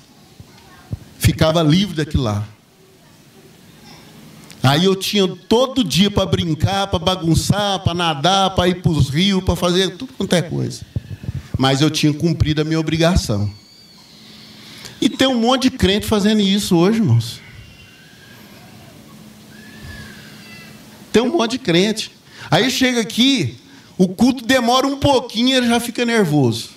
Ficava 1.18 1.62
livre 1.62 1.96
daquilo 1.96 2.22
lá. 2.22 2.44
Aí 4.62 4.84
eu 4.84 4.96
tinha 4.96 5.26
todo 5.26 5.84
dia 5.84 6.10
para 6.10 6.24
brincar, 6.24 6.86
para 6.86 6.98
bagunçar, 6.98 7.80
para 7.80 7.92
nadar, 7.92 8.54
para 8.54 8.68
ir 8.68 8.80
para 8.80 8.92
os 8.92 9.10
rios, 9.10 9.42
para 9.42 9.56
fazer 9.56 9.96
tudo 9.96 10.12
quanto 10.14 10.34
é 10.34 10.42
coisa. 10.42 10.82
Mas 11.58 11.80
eu 11.80 11.90
tinha 11.90 12.12
cumprido 12.14 12.62
a 12.62 12.64
minha 12.64 12.80
obrigação. 12.80 13.50
E 15.04 15.08
tem 15.10 15.28
um 15.28 15.38
monte 15.38 15.64
de 15.68 15.76
crente 15.76 16.06
fazendo 16.06 16.40
isso 16.40 16.74
hoje, 16.74 16.98
irmãos. 16.98 17.38
Tem 21.12 21.22
um 21.22 21.28
monte 21.28 21.50
de 21.52 21.58
crente. 21.58 22.10
Aí 22.50 22.70
chega 22.70 23.02
aqui, 23.02 23.58
o 23.98 24.08
culto 24.08 24.46
demora 24.46 24.86
um 24.86 24.96
pouquinho 24.96 25.54
ele 25.54 25.66
já 25.68 25.78
fica 25.78 26.06
nervoso. 26.06 26.70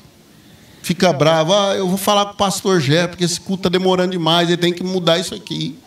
Fica 0.82 1.14
bravo. 1.14 1.54
Ah, 1.54 1.76
eu 1.78 1.88
vou 1.88 1.98
falar 1.98 2.26
com 2.26 2.34
o 2.34 2.36
pastor 2.36 2.82
Jé, 2.82 3.08
porque 3.08 3.24
esse 3.24 3.40
culto 3.40 3.62
está 3.62 3.70
demorando 3.70 4.12
demais, 4.12 4.50
ele 4.50 4.58
tem 4.58 4.74
que 4.74 4.84
mudar 4.84 5.18
isso 5.18 5.34
aqui. 5.34 5.80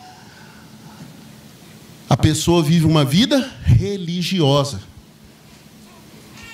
A 2.09 2.17
pessoa 2.17 2.63
vive 2.63 2.87
uma 2.87 3.05
vida 3.05 3.51
religiosa. 3.63 4.81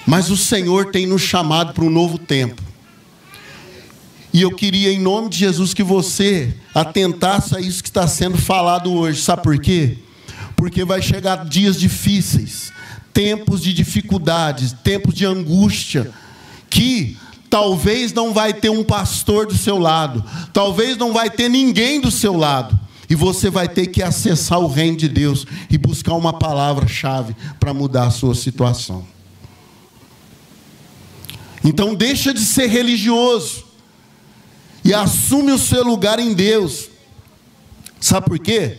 Mas 0.06 0.30
o 0.30 0.36
Senhor 0.36 0.91
tem 0.91 1.08
nos 1.08 1.21
chamado 1.21 1.73
para 1.73 1.86
um 1.86 1.89
novo 1.89 2.17
tempo. 2.17 2.62
E 4.38 4.41
eu 4.43 4.52
queria, 4.52 4.93
em 4.93 5.00
nome 5.00 5.30
de 5.30 5.39
Jesus, 5.39 5.73
que 5.73 5.82
você 5.82 6.54
atentasse 6.71 7.56
a 7.56 7.60
isso 7.60 7.82
que 7.82 7.89
está 7.89 8.08
sendo 8.08 8.38
falado 8.38 8.93
hoje. 8.93 9.19
Sabe 9.19 9.41
por 9.41 9.58
quê? 9.58 9.97
Porque 10.56 10.86
vai 10.86 11.02
chegar 11.02 11.43
dias 11.43 11.80
difíceis, 11.80 12.71
tempos 13.12 13.63
de 13.63 13.73
dificuldades, 13.73 14.73
tempos 14.84 15.15
de 15.15 15.26
angústia, 15.26 16.12
que 16.69 17.17
talvez 17.50 18.13
não 18.13 18.32
vai 18.32 18.54
ter 18.54 18.69
um 18.69 18.84
pastor 18.84 19.47
do 19.47 19.58
seu 19.58 19.80
lado, 19.80 20.23
talvez 20.54 20.97
não 20.97 21.12
vai 21.12 21.32
ter 21.32 21.50
ninguém 21.50 22.00
do 22.00 22.12
seu 22.12 22.38
lado. 22.38 22.80
E 23.10 23.15
você 23.15 23.50
vai 23.50 23.67
ter 23.67 23.88
que 23.88 24.04
acessar 24.04 24.60
o 24.60 24.67
reino 24.67 24.97
de 24.97 25.10
Deus 25.10 25.47
e 25.67 25.80
buscar 25.80 26.13
uma 26.13 26.34
palavra-chave 26.34 27.36
para 27.60 27.73
mudar 27.73 28.04
a 28.04 28.12
sua 28.12 28.36
situação. 28.36 29.04
Então 31.63 31.95
deixa 31.95 32.32
de 32.32 32.41
ser 32.41 32.67
religioso 32.67 33.65
e 34.88 34.93
assume 34.93 35.52
o 35.52 35.58
seu 35.58 35.84
lugar 35.84 36.17
em 36.17 36.34
Deus. 36.34 36.88
Sabe 38.00 38.28
por 38.28 38.39
quê? 38.39 38.78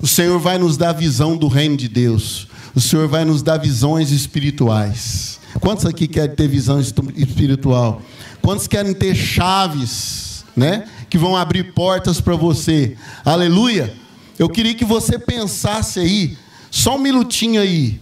O 0.00 0.06
Senhor 0.08 0.36
vai 0.40 0.58
nos 0.58 0.76
dar 0.76 0.92
visão 0.92 1.36
do 1.36 1.46
reino 1.46 1.76
de 1.76 1.86
Deus. 1.86 2.48
O 2.74 2.80
Senhor 2.80 3.06
vai 3.06 3.24
nos 3.24 3.40
dar 3.40 3.56
visões 3.56 4.10
espirituais. 4.10 5.38
Quantos 5.60 5.86
aqui 5.86 6.08
querem 6.08 6.34
ter 6.34 6.48
visão 6.48 6.80
espiritual? 6.80 8.02
Quantos 8.40 8.66
querem 8.66 8.92
ter 8.92 9.14
chaves, 9.14 10.44
né? 10.56 10.88
Que 11.08 11.16
vão 11.16 11.36
abrir 11.36 11.72
portas 11.72 12.20
para 12.20 12.34
você. 12.34 12.96
Aleluia. 13.24 13.94
Eu 14.36 14.48
queria 14.48 14.74
que 14.74 14.84
você 14.84 15.20
pensasse 15.20 16.00
aí, 16.00 16.36
só 16.68 16.96
um 16.96 17.00
minutinho 17.00 17.60
aí. 17.60 18.00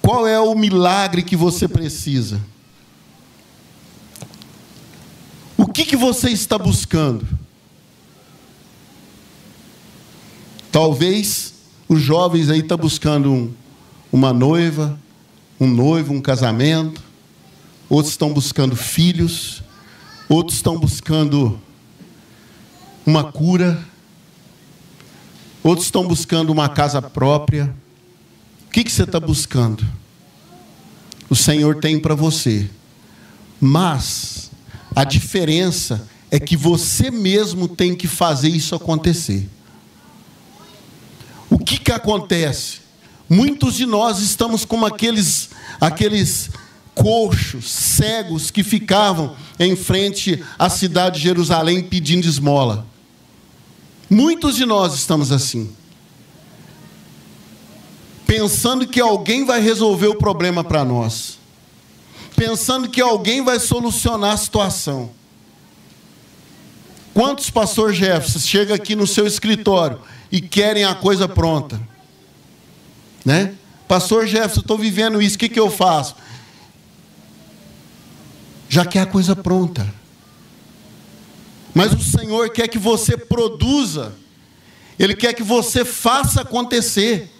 Qual 0.00 0.26
é 0.26 0.40
o 0.40 0.54
milagre 0.54 1.22
que 1.22 1.36
você 1.36 1.68
precisa? 1.68 2.40
O 5.72 5.74
que, 5.74 5.86
que 5.86 5.96
você 5.96 6.28
está 6.28 6.58
buscando? 6.58 7.26
Talvez 10.70 11.54
os 11.88 11.98
jovens 11.98 12.50
aí 12.50 12.58
estão 12.58 12.76
buscando 12.76 13.32
um, 13.32 13.54
uma 14.12 14.34
noiva, 14.34 15.00
um 15.58 15.66
noivo, 15.66 16.12
um 16.12 16.20
casamento. 16.20 17.02
Outros 17.88 18.12
estão 18.12 18.34
buscando 18.34 18.76
filhos. 18.76 19.62
Outros 20.28 20.58
estão 20.58 20.78
buscando 20.78 21.58
uma 23.06 23.32
cura. 23.32 23.82
Outros 25.62 25.86
estão 25.86 26.06
buscando 26.06 26.52
uma 26.52 26.68
casa 26.68 27.00
própria. 27.00 27.74
O 28.66 28.70
que, 28.70 28.84
que 28.84 28.92
você 28.92 29.04
está 29.04 29.18
buscando? 29.18 29.82
O 31.30 31.34
Senhor 31.34 31.76
tem 31.76 31.98
para 31.98 32.14
você. 32.14 32.68
Mas 33.58 34.51
a 34.94 35.04
diferença 35.04 36.08
é 36.30 36.38
que 36.38 36.56
você 36.56 37.10
mesmo 37.10 37.68
tem 37.68 37.94
que 37.94 38.06
fazer 38.06 38.48
isso 38.48 38.74
acontecer. 38.74 39.48
O 41.50 41.58
que, 41.58 41.78
que 41.78 41.92
acontece? 41.92 42.80
Muitos 43.28 43.74
de 43.74 43.84
nós 43.86 44.20
estamos 44.20 44.64
como 44.64 44.86
aqueles, 44.86 45.50
aqueles 45.80 46.50
coxos, 46.94 47.70
cegos 47.70 48.50
que 48.50 48.62
ficavam 48.62 49.36
em 49.58 49.76
frente 49.76 50.42
à 50.58 50.68
cidade 50.68 51.18
de 51.18 51.24
Jerusalém 51.24 51.82
pedindo 51.82 52.26
esmola. 52.26 52.86
Muitos 54.08 54.56
de 54.56 54.64
nós 54.64 54.94
estamos 54.94 55.30
assim. 55.32 55.70
Pensando 58.26 58.86
que 58.86 59.00
alguém 59.00 59.44
vai 59.44 59.60
resolver 59.60 60.08
o 60.08 60.16
problema 60.16 60.64
para 60.64 60.84
nós 60.84 61.41
pensando 62.44 62.88
que 62.88 63.00
alguém 63.00 63.40
vai 63.40 63.60
solucionar 63.60 64.32
a 64.32 64.36
situação. 64.36 65.12
Quantos 67.14 67.50
pastor 67.50 67.92
Jefferson 67.92 68.40
chega 68.40 68.74
aqui 68.74 68.96
no 68.96 69.06
seu 69.06 69.28
escritório 69.28 70.00
e 70.30 70.40
querem 70.40 70.84
a 70.84 70.92
coisa 70.92 71.28
pronta? 71.28 71.80
Né? 73.24 73.54
Pastor 73.86 74.26
Jefferson, 74.26 74.58
estou 74.58 74.76
vivendo 74.76 75.22
isso, 75.22 75.36
o 75.36 75.38
que, 75.38 75.48
que 75.48 75.60
eu 75.60 75.70
faço? 75.70 76.16
Já 78.68 78.84
quer 78.84 79.02
a 79.02 79.06
coisa 79.06 79.36
pronta. 79.36 79.86
Mas 81.72 81.92
o 81.92 82.00
Senhor 82.00 82.50
quer 82.50 82.66
que 82.66 82.78
você 82.78 83.16
produza, 83.16 84.14
Ele 84.98 85.14
quer 85.14 85.32
que 85.32 85.44
você 85.44 85.84
faça 85.84 86.40
acontecer. 86.40 87.30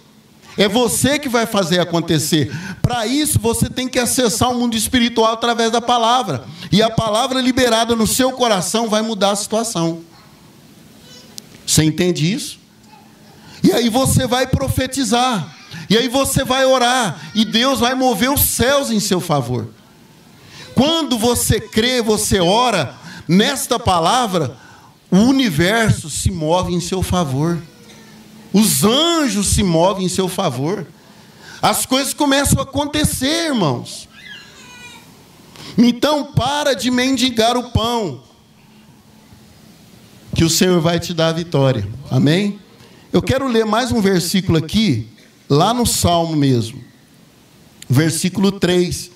É 0.57 0.67
você 0.67 1.17
que 1.17 1.27
vai 1.27 1.45
fazer 1.45 1.79
acontecer. 1.79 2.51
Para 2.81 3.07
isso, 3.07 3.39
você 3.39 3.69
tem 3.69 3.87
que 3.87 3.97
acessar 3.97 4.51
o 4.51 4.59
mundo 4.59 4.75
espiritual 4.75 5.33
através 5.33 5.71
da 5.71 5.81
palavra. 5.81 6.45
E 6.71 6.81
a 6.81 6.89
palavra 6.89 7.41
liberada 7.41 7.95
no 7.95 8.05
seu 8.05 8.31
coração 8.31 8.87
vai 8.87 9.01
mudar 9.01 9.31
a 9.31 9.35
situação. 9.35 10.01
Você 11.65 11.83
entende 11.83 12.31
isso? 12.31 12.59
E 13.63 13.71
aí 13.71 13.89
você 13.89 14.27
vai 14.27 14.45
profetizar. 14.45 15.55
E 15.89 15.97
aí 15.97 16.07
você 16.07 16.43
vai 16.43 16.65
orar. 16.65 17.31
E 17.33 17.45
Deus 17.45 17.79
vai 17.79 17.95
mover 17.95 18.31
os 18.31 18.41
céus 18.41 18.91
em 18.91 18.99
seu 18.99 19.19
favor. 19.19 19.69
Quando 20.75 21.17
você 21.17 21.59
crê, 21.59 22.01
você 22.01 22.39
ora 22.39 22.95
nesta 23.27 23.79
palavra, 23.79 24.57
o 25.09 25.17
universo 25.17 26.09
se 26.09 26.31
move 26.31 26.73
em 26.73 26.79
seu 26.79 27.01
favor. 27.01 27.59
Os 28.53 28.83
anjos 28.83 29.47
se 29.47 29.63
movem 29.63 30.05
em 30.05 30.09
seu 30.09 30.29
favor. 30.29 30.85
As 31.59 31.85
coisas 31.85 32.13
começam 32.13 32.59
a 32.59 32.63
acontecer, 32.63 33.47
irmãos. 33.47 34.07
Então, 35.77 36.31
para 36.33 36.75
de 36.75 36.91
mendigar 36.91 37.57
o 37.57 37.71
pão, 37.71 38.21
que 40.35 40.43
o 40.43 40.49
Senhor 40.49 40.79
vai 40.79 40.99
te 40.99 41.13
dar 41.13 41.29
a 41.29 41.33
vitória. 41.33 41.87
Amém? 42.11 42.59
Eu 43.11 43.21
quero 43.21 43.47
ler 43.47 43.65
mais 43.65 43.91
um 43.91 44.01
versículo 44.01 44.57
aqui, 44.57 45.07
lá 45.49 45.73
no 45.73 45.85
Salmo 45.85 46.35
mesmo. 46.35 46.83
Versículo 47.89 48.51
3. 48.51 49.11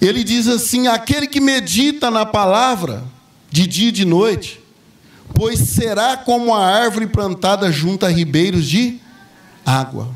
Ele 0.00 0.24
diz 0.24 0.46
assim: 0.46 0.86
Aquele 0.86 1.26
que 1.26 1.40
medita 1.40 2.10
na 2.10 2.24
palavra, 2.24 3.04
de 3.50 3.66
dia 3.66 3.88
e 3.88 3.92
de 3.92 4.04
noite, 4.04 4.60
pois 5.34 5.58
será 5.60 6.16
como 6.16 6.54
a 6.54 6.64
árvore 6.64 7.06
plantada 7.06 7.70
junto 7.70 8.04
a 8.04 8.08
ribeiros 8.08 8.66
de 8.66 8.98
água, 9.64 10.08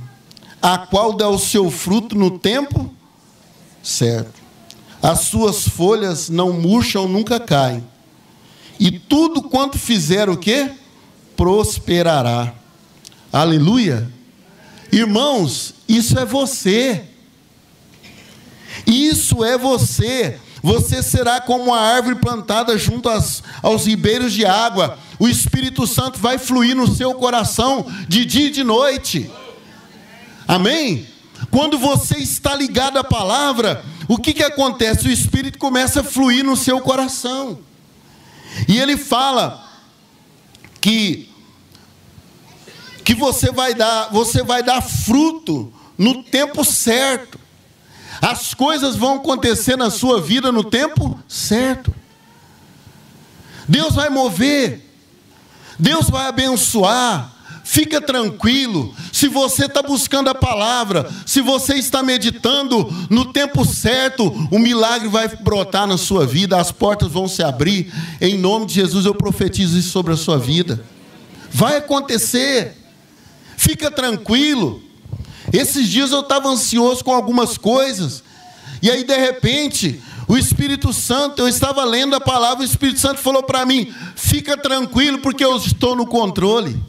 a 0.61 0.79
qual 0.79 1.13
dá 1.13 1.29
o 1.29 1.39
seu 1.39 1.71
fruto 1.71 2.17
no 2.17 2.39
tempo 2.39 2.93
certo. 3.83 4.41
As 5.03 5.21
suas 5.21 5.67
folhas 5.67 6.29
não 6.29 6.53
murcham, 6.53 7.09
nunca 7.09 7.41
caem. 7.41 7.85
E 8.79 8.91
tudo 8.93 9.43
quanto 9.43 9.79
fizer 9.79 10.29
o 10.29 10.37
quê? 10.37 10.71
Prosperará. 11.37 12.55
Aleluia. 13.33 14.09
Irmãos, 14.93 15.75
isso 15.89 16.19
é 16.19 16.25
você. 16.25 17.05
Isso 18.87 19.45
é 19.45 19.59
você. 19.59 20.39
Você 20.63 21.03
será 21.03 21.41
como 21.41 21.65
uma 21.65 21.81
árvore 21.81 22.17
plantada 22.17 22.79
junto 22.79 23.09
às, 23.09 23.43
aos 23.63 23.87
ribeiros 23.87 24.33
de 24.33 24.47
água. 24.47 24.99
O 25.19 25.29
Espírito 25.29 25.87
Santo 25.87 26.19
vai 26.19 26.39
fluir 26.39 26.77
no 26.77 26.95
seu 26.95 27.15
coração 27.15 27.87
de 28.09 28.25
dia 28.25 28.47
e 28.47 28.51
de 28.51 28.63
noite. 28.63 29.31
Amém? 30.47 31.07
Quando 31.51 31.79
você 31.79 32.19
está 32.19 32.55
ligado 32.55 32.99
à 32.99 33.05
palavra, 33.05 33.85
o 34.09 34.17
que, 34.17 34.33
que 34.33 34.43
acontece? 34.43 35.09
O 35.09 35.13
Espírito 35.13 35.59
começa 35.59 36.01
a 36.01 36.05
fluir 36.05 36.45
no 36.45 36.57
seu 36.57 36.81
coração. 36.81 37.59
E 38.69 38.79
ele 38.79 38.97
fala 38.97 39.69
que 40.81 41.29
que 43.05 43.15
você 43.15 43.51
vai 43.51 43.75
dar, 43.75 44.11
você 44.13 44.43
vai 44.45 44.63
dar 44.63 44.81
fruto 44.81 45.73
no 45.99 46.23
tempo 46.23 46.65
certo. 46.65 47.39
As 48.23 48.55
coisas 48.55 48.95
vão 48.95 49.17
acontecer 49.17 49.77
na 49.77 49.91
sua 49.91 50.21
vida 50.21 50.53
no 50.53 50.63
tempo 50.63 51.19
certo. 51.27 51.93
Deus 53.69 53.97
vai 53.97 54.09
mover, 54.09 54.89
Deus 55.77 56.09
vai 56.09 56.29
abençoar. 56.29 57.31
Fica 57.65 58.01
tranquilo, 58.01 58.95
se 59.13 59.29
você 59.29 59.67
está 59.67 59.83
buscando 59.83 60.29
a 60.29 60.35
palavra, 60.35 61.11
se 61.25 61.41
você 61.41 61.75
está 61.75 62.03
meditando 62.03 62.89
no 63.09 63.33
tempo 63.33 63.65
certo, 63.65 64.29
o 64.51 64.59
milagre 64.59 65.09
vai 65.09 65.29
brotar 65.29 65.87
na 65.87 65.97
sua 65.97 66.27
vida, 66.27 66.61
as 66.61 66.71
portas 66.71 67.11
vão 67.11 67.27
se 67.27 67.43
abrir. 67.43 67.93
Em 68.21 68.37
nome 68.37 68.67
de 68.67 68.75
Jesus, 68.75 69.07
eu 69.07 69.15
profetizo 69.15 69.79
isso 69.79 69.91
sobre 69.91 70.13
a 70.13 70.17
sua 70.17 70.39
vida. 70.39 70.85
Vai 71.51 71.79
acontecer, 71.79 72.77
fica 73.57 73.91
tranquilo. 73.91 74.83
Esses 75.51 75.89
dias 75.89 76.13
eu 76.13 76.21
estava 76.21 76.49
ansioso 76.49 77.03
com 77.03 77.13
algumas 77.13 77.57
coisas, 77.57 78.23
e 78.83 78.91
aí 78.91 79.05
de 79.05 79.17
repente, 79.17 80.03
o 80.29 80.37
Espírito 80.37 80.93
Santo, 80.93 81.41
eu 81.41 81.49
estava 81.49 81.85
lendo 81.85 82.15
a 82.15 82.21
palavra, 82.21 82.63
o 82.63 82.67
Espírito 82.67 83.01
Santo 83.01 83.21
falou 83.21 83.43
para 83.43 83.65
mim: 83.65 83.93
fica 84.17 84.57
tranquilo, 84.57 85.19
porque 85.19 85.45
eu 85.45 85.57
estou 85.57 85.95
no 85.97 86.07
controle. 86.07 86.83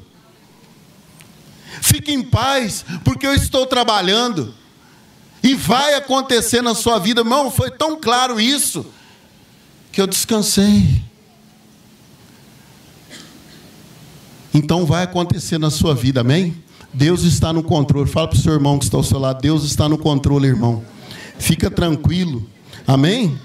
Fique 1.82 2.14
em 2.14 2.24
paz, 2.24 2.86
porque 3.04 3.28
eu 3.28 3.34
estou 3.34 3.66
trabalhando. 3.66 4.54
E 5.44 5.54
vai 5.54 5.96
acontecer 5.96 6.62
na 6.62 6.74
sua 6.74 6.98
vida, 6.98 7.20
irmão. 7.20 7.52
Foi 7.52 7.70
tão 7.70 8.00
claro 8.00 8.40
isso, 8.40 8.86
que 9.92 10.00
eu 10.00 10.08
descansei. 10.08 11.04
Então 14.54 14.86
vai 14.86 15.04
acontecer 15.04 15.58
na 15.58 15.70
sua 15.70 15.94
vida, 15.94 16.22
amém? 16.22 16.63
Deus 16.94 17.24
está 17.24 17.52
no 17.52 17.64
controle. 17.64 18.10
Fala 18.10 18.28
para 18.28 18.38
o 18.38 18.42
seu 18.42 18.54
irmão 18.54 18.78
que 18.78 18.86
está 18.86 18.98
ao 18.98 19.04
seu 19.04 19.20
lado: 19.20 19.42
Deus 19.42 19.64
está 19.64 19.90
no 19.90 19.98
controle, 19.98 20.48
irmão. 20.48 20.84
Fica 21.40 21.70
tranquilo, 21.72 22.48
amém? 22.86 23.38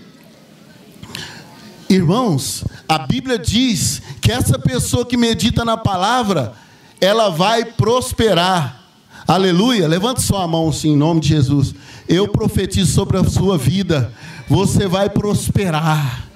Irmãos, 1.89 2.65
a 2.87 2.99
Bíblia 2.99 3.39
diz 3.39 4.03
que 4.21 4.31
essa 4.31 4.59
pessoa 4.59 5.07
que 5.07 5.17
medita 5.17 5.65
na 5.65 5.77
palavra, 5.77 6.53
ela 7.01 7.31
vai 7.31 7.65
prosperar. 7.65 8.85
Aleluia. 9.27 9.89
Levante 9.89 10.21
sua 10.21 10.47
mão 10.47 10.71
sim, 10.71 10.91
em 10.91 10.97
nome 10.97 11.21
de 11.21 11.29
Jesus. 11.29 11.75
Eu 12.07 12.29
profetizo 12.29 12.93
sobre 12.93 13.17
a 13.17 13.25
sua 13.25 13.57
vida. 13.57 14.13
Você 14.49 14.87
vai 14.87 15.09
prosperar. 15.09 16.27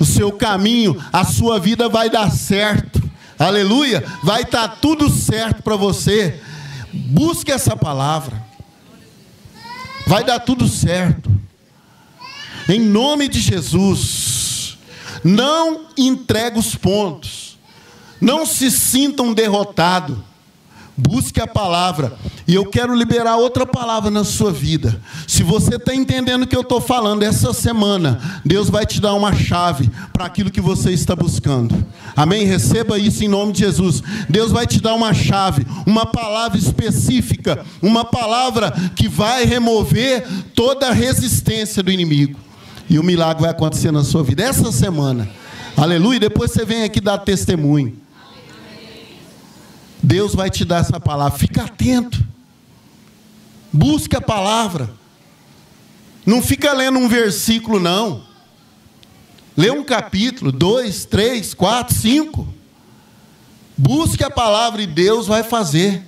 O 0.00 0.04
seu 0.04 0.32
caminho, 0.32 0.96
a 1.12 1.24
sua 1.24 1.58
vida 1.58 1.88
vai 1.88 2.08
dar 2.08 2.30
certo. 2.30 3.02
Aleluia. 3.38 4.02
Vai 4.22 4.42
estar 4.42 4.68
tá 4.68 4.76
tudo 4.76 5.10
certo 5.10 5.62
para 5.62 5.76
você. 5.76 6.40
Busque 6.94 7.50
essa 7.50 7.76
palavra. 7.76 8.40
Vai 10.06 10.22
dar 10.22 10.38
tudo 10.38 10.68
certo. 10.68 11.30
Em 12.68 12.78
nome 12.80 13.28
de 13.28 13.40
Jesus. 13.40 14.78
Não 15.22 15.86
entregue 15.96 16.58
os 16.58 16.74
pontos. 16.74 17.58
Não 18.20 18.46
se 18.46 18.70
sintam 18.70 19.34
derrotados. 19.34 20.16
Busque 20.96 21.40
a 21.40 21.46
palavra. 21.46 22.16
E 22.46 22.54
eu 22.54 22.66
quero 22.66 22.94
liberar 22.94 23.36
outra 23.36 23.64
palavra 23.64 24.10
na 24.10 24.22
sua 24.22 24.52
vida. 24.52 25.00
Se 25.26 25.42
você 25.42 25.76
está 25.76 25.94
entendendo 25.94 26.42
o 26.42 26.46
que 26.46 26.54
eu 26.54 26.60
estou 26.60 26.78
falando 26.78 27.22
essa 27.22 27.54
semana, 27.54 28.40
Deus 28.44 28.68
vai 28.68 28.84
te 28.84 29.00
dar 29.00 29.14
uma 29.14 29.34
chave 29.34 29.90
para 30.12 30.26
aquilo 30.26 30.50
que 30.50 30.60
você 30.60 30.90
está 30.92 31.16
buscando. 31.16 31.74
Amém? 32.14 32.44
Receba 32.44 32.98
isso 32.98 33.24
em 33.24 33.28
nome 33.28 33.52
de 33.52 33.60
Jesus. 33.60 34.02
Deus 34.28 34.52
vai 34.52 34.66
te 34.66 34.78
dar 34.78 34.94
uma 34.94 35.14
chave, 35.14 35.66
uma 35.86 36.04
palavra 36.04 36.58
específica, 36.58 37.64
uma 37.80 38.04
palavra 38.04 38.70
que 38.94 39.08
vai 39.08 39.46
remover 39.46 40.26
toda 40.54 40.88
a 40.88 40.92
resistência 40.92 41.82
do 41.82 41.90
inimigo. 41.90 42.38
E 42.90 42.98
o 42.98 43.02
milagre 43.02 43.40
vai 43.40 43.50
acontecer 43.50 43.90
na 43.90 44.04
sua 44.04 44.22
vida 44.22 44.42
essa 44.42 44.70
semana. 44.70 45.26
Aleluia. 45.74 46.20
Depois 46.20 46.50
você 46.50 46.62
vem 46.66 46.82
aqui 46.82 47.00
dar 47.00 47.16
testemunho. 47.18 47.96
Deus 50.02 50.34
vai 50.34 50.50
te 50.50 50.66
dar 50.66 50.82
essa 50.82 51.00
palavra. 51.00 51.38
Fica 51.38 51.62
atento. 51.62 52.33
Busque 53.74 54.14
a 54.14 54.20
palavra. 54.20 54.88
Não 56.24 56.40
fica 56.40 56.72
lendo 56.72 56.96
um 56.96 57.08
versículo, 57.08 57.80
não. 57.80 58.22
Lê 59.56 59.68
um 59.70 59.82
capítulo, 59.82 60.52
dois, 60.52 61.04
três, 61.04 61.52
quatro, 61.52 61.92
cinco. 61.92 62.46
Busque 63.76 64.22
a 64.22 64.30
palavra 64.30 64.80
e 64.80 64.86
Deus 64.86 65.26
vai 65.26 65.42
fazer. 65.42 66.06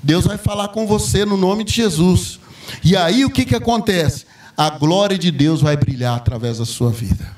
Deus 0.00 0.26
vai 0.26 0.38
falar 0.38 0.68
com 0.68 0.86
você 0.86 1.24
no 1.24 1.36
nome 1.36 1.64
de 1.64 1.72
Jesus. 1.72 2.38
E 2.84 2.96
aí 2.96 3.24
o 3.24 3.30
que, 3.30 3.44
que 3.44 3.56
acontece? 3.56 4.24
A 4.56 4.70
glória 4.70 5.18
de 5.18 5.32
Deus 5.32 5.60
vai 5.60 5.76
brilhar 5.76 6.16
através 6.16 6.58
da 6.58 6.64
sua 6.64 6.90
vida 6.90 7.37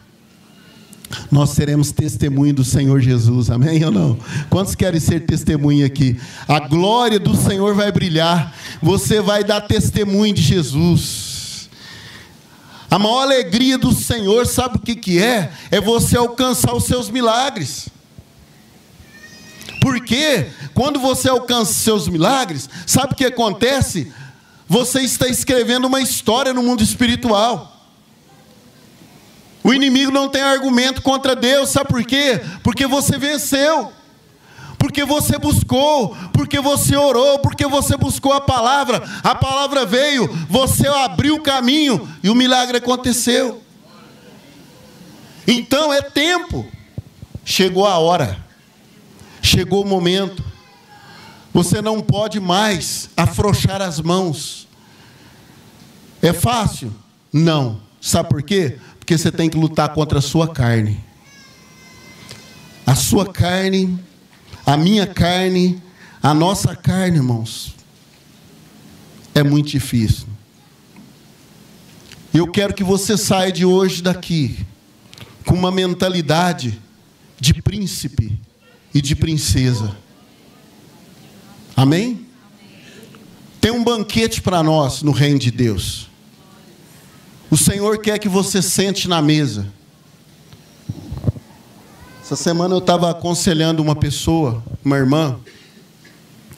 nós 1.31 1.51
seremos 1.51 1.93
testemunho 1.93 2.55
do 2.55 2.65
Senhor 2.65 3.01
Jesus, 3.01 3.51
amém 3.51 3.85
ou 3.85 3.91
não? 3.91 4.19
Quantos 4.49 4.75
querem 4.75 5.01
ser 5.01 5.21
testemunha 5.21 5.87
aqui? 5.87 6.19
A 6.47 6.61
glória 6.61 7.19
do 7.19 7.37
Senhor 7.37 7.75
vai 7.75 7.91
brilhar, 7.91 8.55
você 8.83 9.21
vai 9.21 9.43
dar 9.43 9.63
testemunho 9.63 10.35
de 10.35 10.43
Jesus. 10.43 11.69
A 12.91 12.99
maior 12.99 13.23
alegria 13.23 13.79
do 13.79 13.93
Senhor, 13.93 14.47
sabe 14.47 14.77
o 14.77 14.81
que, 14.81 14.97
que 14.97 15.23
é? 15.23 15.53
É 15.71 15.81
você 15.81 16.17
alcançar 16.17 16.75
os 16.75 16.85
seus 16.85 17.09
milagres. 17.09 17.89
Porque 19.81 20.47
quando 20.75 20.99
você 20.99 21.29
alcança 21.29 21.71
os 21.71 21.79
seus 21.79 22.09
milagres, 22.09 22.69
sabe 22.87 23.15
o 23.15 23.17
que 23.17 23.25
acontece? 23.25 24.13
Você 24.69 25.01
está 25.01 25.27
escrevendo 25.29 25.87
uma 25.87 26.01
história 26.01 26.53
no 26.53 26.63
mundo 26.63 26.83
espiritual. 26.83 27.80
O 29.63 29.75
inimigo 29.75 30.11
não 30.11 30.29
tem 30.29 30.43
argumento 30.43 31.03
contra 31.03 31.37
Deus, 31.37 31.71
sabe 31.71 31.91
por 31.91 32.05
quê? 32.05 32.41
Porque 32.63 32.87
você 32.87 33.19
venceu, 33.19 33.93
porque 34.79 35.05
você 35.05 35.39
buscou, 35.39 36.17
porque 36.33 36.59
você 36.61 36.97
orou, 36.97 37.39
porque 37.41 37.67
você 37.67 37.97
buscou 37.97 38.33
a 38.33 38.41
palavra, 38.41 39.03
a 39.23 39.35
palavra 39.35 39.85
veio, 39.85 40.27
você 40.49 40.89
abriu 40.89 41.37
o 41.37 41.43
caminho 41.43 42.09
e 42.23 42.31
o 42.31 42.35
milagre 42.35 42.79
aconteceu. 42.79 43.63
Então 45.47 45.93
é 45.93 46.01
tempo, 46.01 46.67
chegou 47.45 47.87
a 47.87 47.99
hora, 47.99 48.43
chegou 49.43 49.83
o 49.85 49.89
momento, 49.89 50.43
você 51.53 51.83
não 51.83 52.01
pode 52.01 52.41
mais 52.41 53.11
afrouxar 53.17 53.83
as 53.83 54.01
mãos. 54.01 54.67
É 56.23 56.33
fácil? 56.33 56.95
Não. 57.33 57.90
Sabe 58.01 58.29
por 58.29 58.43
quê? 58.43 58.79
Porque 58.99 59.17
você 59.17 59.31
tem 59.31 59.51
que 59.51 59.57
lutar 59.57 59.93
contra 59.93 60.19
a 60.19 60.23
sua 60.23 60.49
carne. 60.49 61.05
A 62.87 62.95
sua 62.95 63.27
carne, 63.27 63.99
a 64.65 64.77
minha 64.77 65.07
carne, 65.07 65.83
a 66.23 66.33
nossa 66.33 66.75
carne, 66.75 67.19
irmãos, 67.19 67.75
é 69.35 69.43
muito 69.43 69.69
difícil. 69.71 70.27
Eu 72.33 72.51
quero 72.51 72.75
que 72.75 72.85
você 72.85 73.17
saia 73.17 73.53
de 73.53 73.65
hoje 73.65 74.03
daqui 74.03 74.67
com 75.45 75.55
uma 75.55 75.71
mentalidade 75.71 76.81
de 77.39 77.55
príncipe 77.63 78.39
e 78.95 79.01
de 79.01 79.17
princesa. 79.17 79.97
Amém? 81.77 82.27
Tem 83.61 83.71
um 83.71 83.85
banquete 83.85 84.41
para 84.41 84.63
nós 84.63 85.03
no 85.03 85.13
reino 85.13 85.39
de 85.39 85.51
Deus. 85.51 86.10
O 87.51 87.57
Senhor 87.57 87.99
quer 87.99 88.19
que 88.21 88.29
você 88.29 88.63
sente 88.63 89.09
na 89.09 89.21
mesa. 89.21 89.67
Essa 92.23 92.37
semana 92.37 92.77
eu 92.77 92.79
estava 92.79 93.11
aconselhando 93.11 93.83
uma 93.83 93.97
pessoa, 93.97 94.63
uma 94.85 94.97
irmã, 94.97 95.37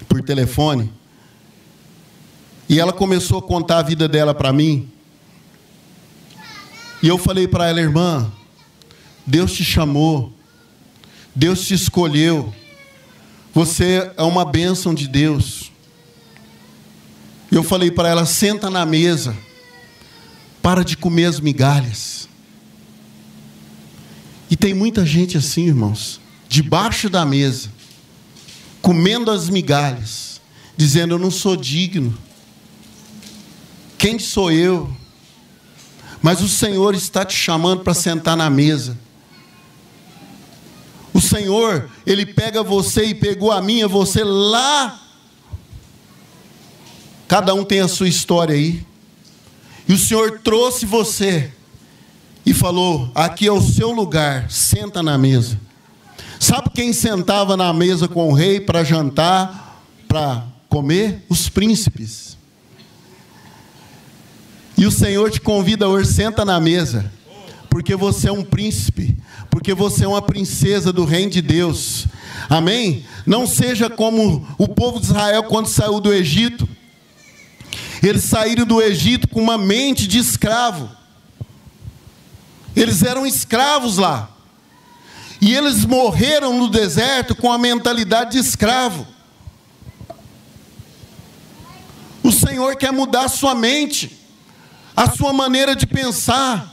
por 0.06 0.20
telefone, 0.20 0.92
e 2.68 2.78
ela 2.78 2.92
começou 2.92 3.38
a 3.38 3.42
contar 3.42 3.78
a 3.78 3.82
vida 3.82 4.06
dela 4.06 4.34
para 4.34 4.52
mim. 4.52 4.86
E 7.02 7.08
eu 7.08 7.16
falei 7.16 7.48
para 7.48 7.70
ela, 7.70 7.80
irmã, 7.80 8.30
Deus 9.26 9.54
te 9.54 9.64
chamou, 9.64 10.30
Deus 11.34 11.66
te 11.66 11.72
escolheu, 11.72 12.52
você 13.54 14.12
é 14.14 14.22
uma 14.22 14.44
bênção 14.44 14.92
de 14.92 15.08
Deus. 15.08 15.72
Eu 17.50 17.62
falei 17.62 17.90
para 17.90 18.10
ela, 18.10 18.26
senta 18.26 18.68
na 18.68 18.84
mesa. 18.84 19.34
Para 20.62 20.84
de 20.84 20.96
comer 20.96 21.26
as 21.26 21.40
migalhas. 21.40 22.28
E 24.48 24.56
tem 24.56 24.72
muita 24.72 25.04
gente 25.04 25.36
assim, 25.36 25.66
irmãos, 25.66 26.20
debaixo 26.48 27.10
da 27.10 27.24
mesa, 27.24 27.70
comendo 28.80 29.30
as 29.30 29.48
migalhas, 29.48 30.40
dizendo: 30.76 31.14
Eu 31.14 31.18
não 31.18 31.30
sou 31.30 31.56
digno. 31.56 32.16
Quem 33.98 34.18
sou 34.18 34.52
eu? 34.52 34.94
Mas 36.20 36.40
o 36.40 36.48
Senhor 36.48 36.94
está 36.94 37.24
te 37.24 37.34
chamando 37.34 37.82
para 37.82 37.94
sentar 37.94 38.36
na 38.36 38.48
mesa. 38.48 38.96
O 41.12 41.20
Senhor, 41.20 41.90
Ele 42.06 42.24
pega 42.24 42.62
você 42.62 43.06
e 43.06 43.14
pegou 43.14 43.50
a 43.50 43.60
minha, 43.60 43.88
você 43.88 44.22
lá. 44.22 45.00
Cada 47.26 47.54
um 47.54 47.64
tem 47.64 47.80
a 47.80 47.88
sua 47.88 48.08
história 48.08 48.54
aí. 48.54 48.86
E 49.88 49.92
o 49.92 49.98
Senhor 49.98 50.40
trouxe 50.40 50.86
você 50.86 51.50
e 52.44 52.52
falou: 52.54 53.10
Aqui 53.14 53.46
é 53.46 53.52
o 53.52 53.60
seu 53.60 53.90
lugar, 53.90 54.50
senta 54.50 55.02
na 55.02 55.16
mesa. 55.18 55.58
Sabe 56.38 56.70
quem 56.74 56.92
sentava 56.92 57.56
na 57.56 57.72
mesa 57.72 58.08
com 58.08 58.28
o 58.28 58.34
rei 58.34 58.60
para 58.60 58.82
jantar, 58.82 59.80
para 60.08 60.44
comer? 60.68 61.24
Os 61.28 61.48
príncipes. 61.48 62.36
E 64.76 64.86
o 64.86 64.90
Senhor 64.90 65.30
te 65.30 65.40
convida 65.40 65.88
hoje, 65.88 66.12
senta 66.12 66.44
na 66.44 66.58
mesa, 66.58 67.12
porque 67.70 67.94
você 67.94 68.28
é 68.28 68.32
um 68.32 68.42
príncipe, 68.42 69.16
porque 69.50 69.74
você 69.74 70.04
é 70.04 70.08
uma 70.08 70.22
princesa 70.22 70.92
do 70.92 71.04
reino 71.04 71.30
de 71.30 71.40
Deus. 71.40 72.06
Amém? 72.48 73.04
Não 73.24 73.46
seja 73.46 73.88
como 73.88 74.44
o 74.58 74.66
povo 74.66 74.98
de 74.98 75.06
Israel 75.06 75.44
quando 75.44 75.68
saiu 75.68 76.00
do 76.00 76.12
Egito. 76.12 76.68
Eles 78.02 78.24
saíram 78.24 78.66
do 78.66 78.82
Egito 78.82 79.28
com 79.28 79.40
uma 79.40 79.56
mente 79.56 80.08
de 80.08 80.18
escravo. 80.18 80.90
Eles 82.74 83.02
eram 83.02 83.24
escravos 83.24 83.96
lá. 83.96 84.28
E 85.40 85.54
eles 85.54 85.84
morreram 85.84 86.58
no 86.58 86.68
deserto 86.68 87.34
com 87.34 87.52
a 87.52 87.58
mentalidade 87.58 88.32
de 88.32 88.38
escravo. 88.38 89.06
O 92.22 92.32
Senhor 92.32 92.76
quer 92.76 92.92
mudar 92.92 93.24
a 93.24 93.28
sua 93.28 93.54
mente, 93.54 94.18
a 94.96 95.10
sua 95.10 95.32
maneira 95.32 95.74
de 95.76 95.86
pensar. 95.86 96.72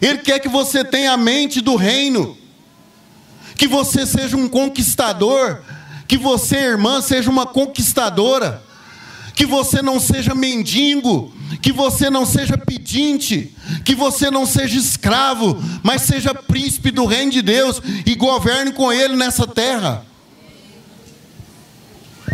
Ele 0.00 0.18
quer 0.18 0.40
que 0.40 0.48
você 0.48 0.84
tenha 0.84 1.12
a 1.12 1.16
mente 1.16 1.60
do 1.60 1.76
reino, 1.76 2.36
que 3.56 3.66
você 3.66 4.06
seja 4.06 4.36
um 4.36 4.48
conquistador, 4.48 5.60
que 6.06 6.16
você, 6.16 6.56
irmã, 6.56 7.00
seja 7.00 7.30
uma 7.30 7.46
conquistadora, 7.46 8.62
que 9.36 9.44
você 9.44 9.82
não 9.82 10.00
seja 10.00 10.34
mendigo, 10.34 11.30
que 11.60 11.70
você 11.70 12.08
não 12.08 12.24
seja 12.24 12.56
pedinte, 12.56 13.54
que 13.84 13.94
você 13.94 14.30
não 14.30 14.46
seja 14.46 14.78
escravo, 14.78 15.62
mas 15.82 16.02
seja 16.02 16.34
príncipe 16.34 16.90
do 16.90 17.04
reino 17.04 17.30
de 17.30 17.42
Deus 17.42 17.82
e 18.06 18.14
governe 18.14 18.72
com 18.72 18.90
ele 18.90 19.14
nessa 19.14 19.46
terra. 19.46 20.06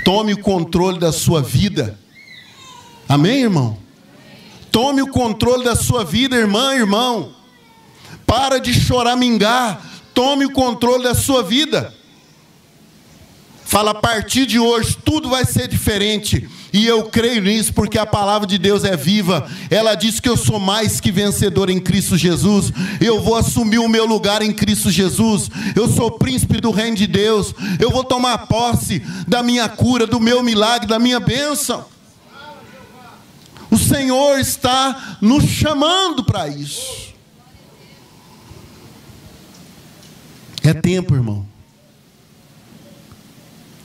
Tome 0.05 0.33
o 0.33 0.41
controle 0.41 1.01
da 1.01 1.11
sua 1.11 1.43
vida. 1.43 1.99
Amém, 3.09 3.43
irmão? 3.43 3.77
Tome 4.71 5.03
o 5.03 5.09
controle 5.09 5.65
da 5.65 5.75
sua 5.75 6.05
vida, 6.05 6.37
irmã, 6.37 6.73
irmão. 6.73 7.35
Para 8.25 8.61
de 8.61 8.73
choramingar. 8.73 9.85
Tome 10.15 10.47
o 10.47 10.53
controle 10.53 11.03
da 11.03 11.17
sua 11.17 11.43
vida. 11.43 11.93
Fala, 13.65 13.91
a 13.91 13.95
partir 13.95 14.47
de 14.47 14.61
hoje 14.61 14.97
tudo 15.05 15.29
vai 15.29 15.45
ser 15.45 15.67
diferente. 15.67 16.49
E 16.73 16.87
eu 16.87 17.05
creio 17.05 17.43
nisso 17.43 17.73
porque 17.75 17.99
a 17.99 18.07
palavra 18.07 18.47
de 18.47 18.57
Deus 18.57 18.85
é 18.85 18.97
viva. 18.97 19.47
Ela 19.71 19.95
diz 19.95 20.19
que 20.19 20.29
eu 20.29 20.37
sou 20.37 20.59
mais 20.59 21.01
que 21.01 21.13
vencedor 21.13 21.69
em 21.69 21.79
Cristo 21.79 22.17
Jesus. 22.17 22.73
Eu 23.01 23.21
vou 23.21 23.37
assumir 23.37 23.79
o 23.79 23.89
meu 23.89 24.07
lugar 24.07 24.41
em 24.41 24.53
Cristo 24.53 24.91
Jesus. 24.91 25.51
Eu 25.77 25.87
sou 25.89 26.13
príncipe 26.13 26.61
do 26.61 26.71
reino 26.71 26.97
de 26.97 27.07
Deus. 27.07 27.55
Eu 27.79 27.91
vou 27.91 28.03
tomar 28.03 28.47
posse 28.47 29.01
da 29.29 29.43
minha 29.43 29.69
cura, 29.69 30.07
do 30.07 30.19
meu 30.19 30.43
milagre, 30.43 30.89
da 30.89 30.99
minha 30.99 31.21
bênção. 31.21 31.85
O 33.71 33.77
Senhor 33.77 34.39
está 34.39 35.19
nos 35.21 35.45
chamando 35.45 36.25
para 36.25 36.49
isso. 36.49 37.13
É 40.63 40.73
tempo, 40.73 41.15
irmão. 41.15 41.52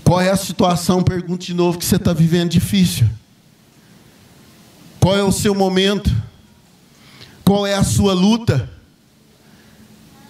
Qual 0.07 0.21
é 0.21 0.29
a 0.29 0.37
situação, 0.37 1.03
pergunto 1.03 1.45
de 1.45 1.53
novo, 1.53 1.77
que 1.77 1.83
você 1.83 1.97
está 1.97 2.13
vivendo 2.13 2.51
difícil? 2.51 3.09
Qual 5.01 5.13
é 5.17 5.21
o 5.21 5.33
seu 5.33 5.53
momento? 5.53 6.09
Qual 7.43 7.67
é 7.67 7.73
a 7.73 7.83
sua 7.83 8.13
luta? 8.13 8.69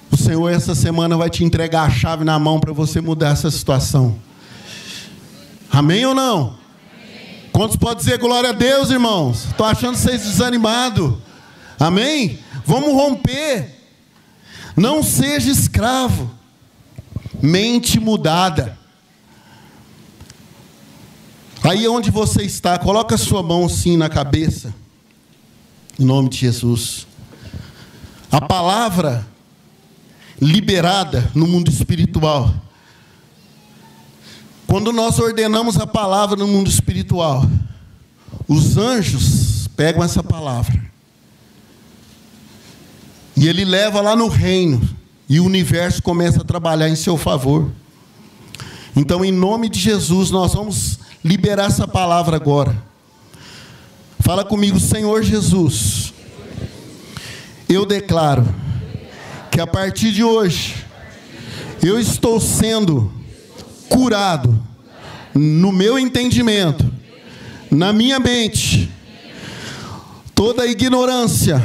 O 0.09 0.17
Senhor, 0.17 0.49
essa 0.49 0.73
semana, 0.73 1.15
vai 1.15 1.29
te 1.29 1.43
entregar 1.43 1.83
a 1.83 1.91
chave 1.91 2.23
na 2.23 2.39
mão 2.39 2.59
para 2.59 2.73
você 2.73 2.99
mudar 2.99 3.33
essa 3.33 3.51
situação. 3.51 4.17
Amém 5.69 6.03
ou 6.07 6.15
não? 6.15 6.57
Amém. 6.91 7.43
Quantos 7.53 7.75
podem 7.75 7.97
dizer 8.03 8.17
glória 8.17 8.49
a 8.49 8.53
Deus, 8.53 8.89
irmãos? 8.89 9.45
Estou 9.45 9.67
achando 9.67 9.95
vocês 9.95 10.23
desanimados. 10.23 11.13
Amém? 11.79 12.39
Vamos 12.65 12.93
romper. 12.93 13.75
Não 14.75 15.03
seja 15.03 15.51
escravo. 15.51 16.31
Mente 17.43 17.99
mudada. 17.99 18.75
Aí 21.63 21.87
onde 21.87 22.11
você 22.11 22.43
está, 22.43 22.77
coloca 22.77 23.15
a 23.15 23.17
sua 23.17 23.41
mão 23.41 23.65
assim 23.65 23.97
na 23.97 24.09
cabeça. 24.09 24.73
Em 25.99 26.05
nome 26.05 26.29
de 26.29 26.37
Jesus. 26.37 27.07
A 28.31 28.41
palavra 28.41 29.27
liberada 30.39 31.31
no 31.33 31.47
mundo 31.47 31.69
espiritual. 31.69 32.53
Quando 34.67 34.91
nós 34.91 35.17
ordenamos 35.17 35.77
a 35.77 35.87
palavra 35.87 36.35
no 36.35 36.47
mundo 36.47 36.69
espiritual, 36.69 37.49
os 38.47 38.77
anjos 38.77 39.67
pegam 39.75 40.03
essa 40.03 40.21
palavra. 40.21 40.85
E 43.35 43.47
ele 43.47 43.63
leva 43.63 44.01
lá 44.01 44.15
no 44.15 44.27
reino. 44.27 44.81
E 45.29 45.39
o 45.39 45.45
universo 45.45 46.01
começa 46.01 46.41
a 46.41 46.45
trabalhar 46.45 46.89
em 46.89 46.95
seu 46.95 47.17
favor. 47.17 47.71
Então, 48.95 49.23
em 49.23 49.31
nome 49.31 49.69
de 49.69 49.79
Jesus, 49.79 50.31
nós 50.31 50.53
vamos 50.53 50.96
liberar 51.23 51.67
essa 51.67 51.87
palavra 51.87 52.35
agora. 52.35 52.75
Fala 54.19 54.43
comigo, 54.43 54.79
Senhor 54.79 55.23
Jesus. 55.23 56.13
Eu 57.69 57.85
declaro 57.85 58.45
que 59.51 59.59
a 59.59 59.67
partir 59.67 60.11
de 60.11 60.23
hoje 60.23 60.75
eu 61.83 61.99
estou 61.99 62.39
sendo 62.39 63.11
curado 63.89 64.57
no 65.33 65.71
meu 65.71 65.97
entendimento, 65.97 66.89
na 67.69 67.93
minha 67.93 68.19
mente. 68.19 68.91
Toda 70.33 70.67
ignorância 70.67 71.63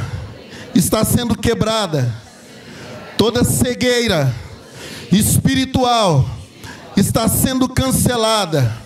está 0.73 1.05
sendo 1.05 1.37
quebrada, 1.37 2.13
toda 3.17 3.43
cegueira 3.43 4.33
espiritual 5.11 6.27
está 6.97 7.27
sendo 7.27 7.69
cancelada 7.69 8.82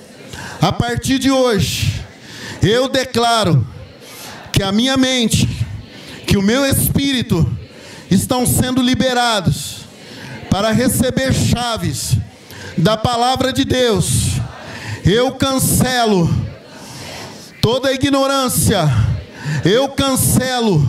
a 0.62 0.72
partir 0.72 1.20
de 1.20 1.30
hoje, 1.30 2.04
eu 2.62 2.88
declaro 2.90 3.66
que 4.52 4.64
a 4.64 4.72
minha 4.72 4.98
mente, 4.98 5.48
que 6.26 6.38
o 6.38 6.42
meu 6.42 6.66
espírito 6.66 7.46
estão 8.10 8.46
sendo 8.46 8.82
liberados 8.82 9.86
para 10.50 10.72
receber 10.72 11.34
chaves 11.34 12.18
da 12.78 12.98
palavra 12.98 13.54
de 13.54 13.64
Deus. 13.64 14.38
Eu 15.06 15.34
cancelo 15.34 16.30
toda 17.62 17.94
ignorância, 17.94 18.90
eu 19.64 19.90
cancelo 19.90 20.86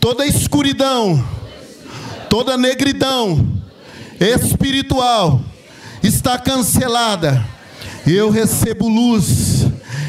toda 0.00 0.26
escuridão, 0.26 1.24
toda 2.28 2.56
negridão 2.56 3.46
espiritual 4.20 5.40
está 6.02 6.38
cancelada 6.38 7.57
eu 8.14 8.30
recebo 8.30 8.88
luz, 8.88 9.66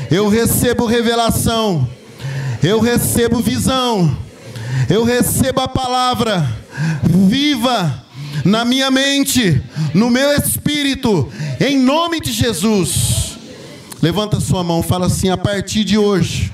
eu 0.09 0.29
recebo 0.29 0.85
revelação, 0.85 1.87
eu 2.63 2.79
recebo 2.79 3.41
visão, 3.41 4.17
eu 4.89 5.03
recebo 5.03 5.59
a 5.59 5.67
palavra 5.67 6.47
viva 7.03 8.05
na 8.45 8.63
minha 8.63 8.89
mente, 8.89 9.61
no 9.93 10.09
meu 10.09 10.31
espírito, 10.31 11.27
em 11.59 11.77
nome 11.77 12.21
de 12.21 12.31
Jesus. 12.31 13.37
Levanta 14.01 14.39
sua 14.39 14.63
mão, 14.63 14.81
fala 14.81 15.07
assim: 15.07 15.29
a 15.29 15.37
partir 15.37 15.83
de 15.83 15.97
hoje, 15.97 16.53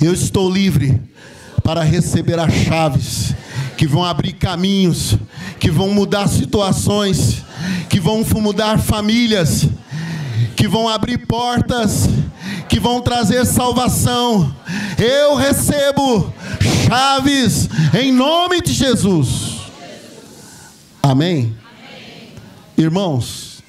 eu 0.00 0.14
estou 0.14 0.50
livre 0.50 0.98
para 1.62 1.82
receber 1.82 2.38
as 2.38 2.52
chaves 2.54 3.34
que 3.76 3.86
vão 3.86 4.02
abrir 4.02 4.32
caminhos, 4.32 5.18
que 5.60 5.70
vão 5.70 5.90
mudar 5.90 6.26
situações, 6.26 7.42
que 7.90 8.00
vão 8.00 8.24
mudar 8.40 8.78
famílias 8.78 9.68
que 10.56 10.66
vão 10.66 10.88
abrir 10.88 11.26
portas, 11.26 12.08
que 12.68 12.80
vão 12.80 13.00
trazer 13.02 13.44
salvação. 13.44 14.54
Eu 14.98 15.36
recebo 15.36 16.32
chaves 16.88 17.68
em 17.94 18.10
nome 18.10 18.62
de 18.62 18.72
Jesus. 18.72 19.60
Amém? 21.02 21.54
Irmãos, 22.76 23.62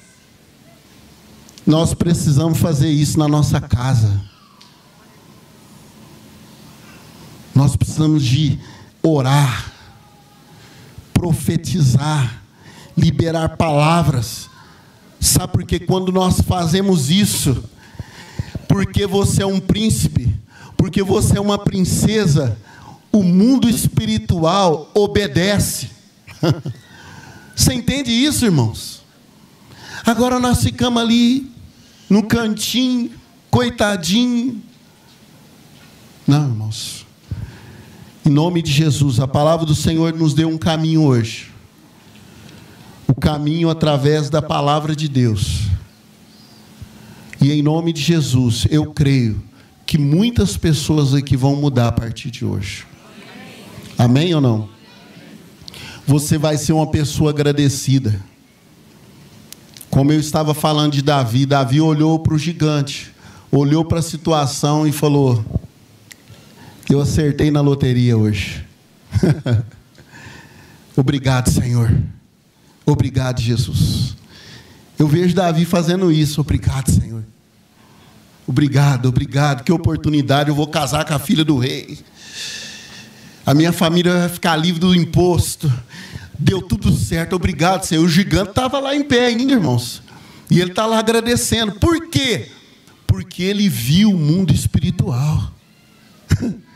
nós 1.66 1.92
precisamos 1.92 2.58
fazer 2.58 2.88
isso 2.88 3.18
na 3.18 3.28
nossa 3.28 3.60
casa. 3.60 4.20
Nós 7.54 7.76
precisamos 7.76 8.24
de 8.24 8.58
orar, 9.02 9.72
profetizar, 11.12 12.42
liberar 12.96 13.56
palavras 13.56 14.47
Sabe 15.20 15.52
por 15.52 15.64
que 15.64 15.80
quando 15.80 16.12
nós 16.12 16.40
fazemos 16.40 17.10
isso? 17.10 17.64
Porque 18.68 19.06
você 19.06 19.42
é 19.42 19.46
um 19.46 19.58
príncipe, 19.58 20.34
Porque 20.76 21.02
você 21.02 21.38
é 21.38 21.40
uma 21.40 21.58
princesa, 21.58 22.56
o 23.12 23.22
mundo 23.22 23.68
espiritual 23.68 24.90
obedece. 24.94 25.90
Você 27.56 27.74
entende 27.74 28.12
isso, 28.12 28.44
irmãos? 28.44 29.02
Agora 30.06 30.38
nós 30.38 30.62
ficamos 30.62 31.02
ali, 31.02 31.50
no 32.08 32.22
cantinho, 32.22 33.10
coitadinho. 33.50 34.62
Não, 36.24 36.44
irmãos. 36.44 37.04
Em 38.24 38.30
nome 38.30 38.62
de 38.62 38.70
Jesus, 38.70 39.18
a 39.18 39.26
palavra 39.26 39.66
do 39.66 39.74
Senhor 39.74 40.14
nos 40.14 40.34
deu 40.34 40.48
um 40.48 40.56
caminho 40.56 41.02
hoje. 41.02 41.50
O 43.08 43.20
caminho 43.20 43.70
através 43.70 44.30
da 44.30 44.42
palavra 44.42 44.94
de 44.94 45.08
Deus. 45.08 45.68
E 47.40 47.50
em 47.52 47.62
nome 47.62 47.92
de 47.92 48.02
Jesus, 48.02 48.66
eu 48.70 48.92
creio 48.92 49.42
que 49.86 49.96
muitas 49.96 50.56
pessoas 50.56 51.14
aqui 51.14 51.36
vão 51.36 51.56
mudar 51.56 51.88
a 51.88 51.92
partir 51.92 52.30
de 52.30 52.44
hoje. 52.44 52.86
Amém 53.96 54.34
ou 54.34 54.40
não? 54.40 54.68
Você 56.06 56.36
vai 56.36 56.58
ser 56.58 56.72
uma 56.72 56.86
pessoa 56.86 57.30
agradecida. 57.30 58.20
Como 59.90 60.12
eu 60.12 60.20
estava 60.20 60.52
falando 60.52 60.92
de 60.92 61.02
Davi, 61.02 61.46
Davi 61.46 61.80
olhou 61.80 62.18
para 62.18 62.34
o 62.34 62.38
gigante, 62.38 63.12
olhou 63.50 63.84
para 63.84 64.00
a 64.00 64.02
situação 64.02 64.86
e 64.86 64.92
falou: 64.92 65.44
Eu 66.90 67.00
acertei 67.00 67.50
na 67.50 67.60
loteria 67.60 68.16
hoje. 68.16 68.64
Obrigado, 70.96 71.50
Senhor. 71.50 71.90
Obrigado, 72.90 73.40
Jesus. 73.40 74.16
Eu 74.98 75.06
vejo 75.06 75.34
Davi 75.34 75.66
fazendo 75.66 76.10
isso. 76.10 76.40
Obrigado, 76.40 76.90
Senhor. 76.90 77.22
Obrigado, 78.46 79.10
obrigado. 79.10 79.62
Que 79.62 79.70
oportunidade. 79.70 80.48
Eu 80.48 80.54
vou 80.54 80.66
casar 80.66 81.04
com 81.04 81.12
a 81.12 81.18
filha 81.18 81.44
do 81.44 81.58
rei. 81.58 81.98
A 83.44 83.52
minha 83.52 83.72
família 83.72 84.20
vai 84.20 84.28
ficar 84.30 84.56
livre 84.56 84.80
do 84.80 84.94
imposto. 84.94 85.70
Deu 86.38 86.62
tudo 86.62 86.90
certo. 86.96 87.36
Obrigado, 87.36 87.84
Senhor. 87.84 88.02
O 88.02 88.08
gigante 88.08 88.50
estava 88.50 88.80
lá 88.80 88.96
em 88.96 89.04
pé 89.04 89.26
ainda, 89.26 89.52
irmãos. 89.52 90.02
E 90.50 90.58
ele 90.58 90.70
está 90.70 90.86
lá 90.86 90.98
agradecendo. 90.98 91.72
Por 91.72 92.08
quê? 92.08 92.48
Porque 93.06 93.42
ele 93.42 93.68
viu 93.68 94.12
o 94.12 94.18
mundo 94.18 94.52
espiritual. 94.52 95.52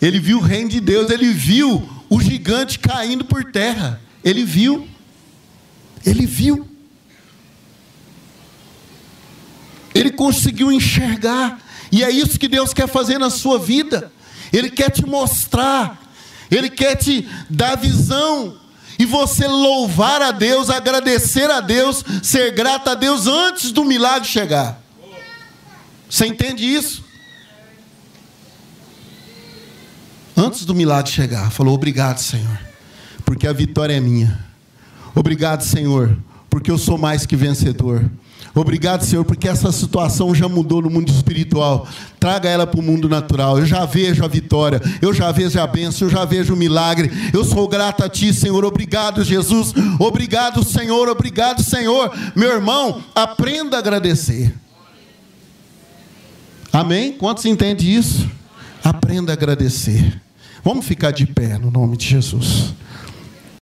Ele 0.00 0.18
viu 0.18 0.38
o 0.38 0.40
reino 0.40 0.68
de 0.68 0.80
Deus. 0.80 1.08
Ele 1.10 1.32
viu 1.32 1.88
o 2.10 2.20
gigante 2.20 2.76
caindo 2.76 3.24
por 3.24 3.44
terra. 3.52 4.00
Ele 4.24 4.42
viu. 4.42 4.88
Ele 6.04 6.26
viu. 6.26 6.68
Ele 9.94 10.10
conseguiu 10.10 10.72
enxergar. 10.72 11.60
E 11.90 12.02
é 12.02 12.10
isso 12.10 12.38
que 12.38 12.48
Deus 12.48 12.72
quer 12.72 12.88
fazer 12.88 13.18
na 13.18 13.30
sua 13.30 13.58
vida. 13.58 14.12
Ele 14.52 14.70
quer 14.70 14.90
te 14.90 15.06
mostrar. 15.06 16.00
Ele 16.50 16.68
quer 16.68 16.96
te 16.96 17.28
dar 17.48 17.76
visão. 17.76 18.58
E 18.98 19.04
você 19.04 19.46
louvar 19.48 20.22
a 20.22 20.30
Deus, 20.30 20.70
agradecer 20.70 21.50
a 21.50 21.60
Deus, 21.60 22.04
ser 22.22 22.52
grato 22.52 22.88
a 22.90 22.94
Deus 22.94 23.26
antes 23.26 23.72
do 23.72 23.84
milagre 23.84 24.28
chegar. 24.28 24.80
Você 26.08 26.26
entende 26.26 26.64
isso? 26.64 27.02
Antes 30.36 30.64
do 30.64 30.74
milagre 30.74 31.10
chegar, 31.10 31.50
falou: 31.50 31.74
Obrigado, 31.74 32.18
Senhor, 32.18 32.58
porque 33.24 33.46
a 33.46 33.52
vitória 33.52 33.94
é 33.94 34.00
minha. 34.00 34.51
Obrigado, 35.14 35.62
Senhor, 35.62 36.16
porque 36.48 36.70
eu 36.70 36.78
sou 36.78 36.96
mais 36.98 37.26
que 37.26 37.36
vencedor. 37.36 38.10
Obrigado, 38.54 39.02
Senhor, 39.02 39.24
porque 39.24 39.48
essa 39.48 39.72
situação 39.72 40.34
já 40.34 40.46
mudou 40.46 40.82
no 40.82 40.90
mundo 40.90 41.10
espiritual. 41.10 41.88
Traga 42.20 42.50
ela 42.50 42.66
para 42.66 42.78
o 42.78 42.82
mundo 42.82 43.08
natural. 43.08 43.58
Eu 43.58 43.64
já 43.64 43.86
vejo 43.86 44.22
a 44.22 44.28
vitória, 44.28 44.80
eu 45.00 45.14
já 45.14 45.32
vejo 45.32 45.58
a 45.58 45.66
bênção, 45.66 46.06
eu 46.06 46.12
já 46.12 46.24
vejo 46.26 46.52
o 46.52 46.56
milagre. 46.56 47.10
Eu 47.32 47.44
sou 47.44 47.66
grato 47.66 48.04
a 48.04 48.10
Ti, 48.10 48.32
Senhor. 48.34 48.62
Obrigado, 48.64 49.24
Jesus. 49.24 49.72
Obrigado, 49.98 50.62
Senhor. 50.62 51.08
Obrigado, 51.08 51.62
Senhor. 51.62 52.12
Meu 52.36 52.50
irmão, 52.52 53.02
aprenda 53.14 53.76
a 53.76 53.80
agradecer. 53.80 54.54
Amém? 56.70 57.12
Quantos 57.12 57.46
entendem 57.46 57.88
isso? 57.88 58.28
Aprenda 58.84 59.32
a 59.32 59.34
agradecer. 59.34 60.20
Vamos 60.62 60.84
ficar 60.84 61.10
de 61.10 61.26
pé 61.26 61.58
no 61.58 61.70
nome 61.70 61.96
de 61.96 62.06
Jesus. 62.06 62.74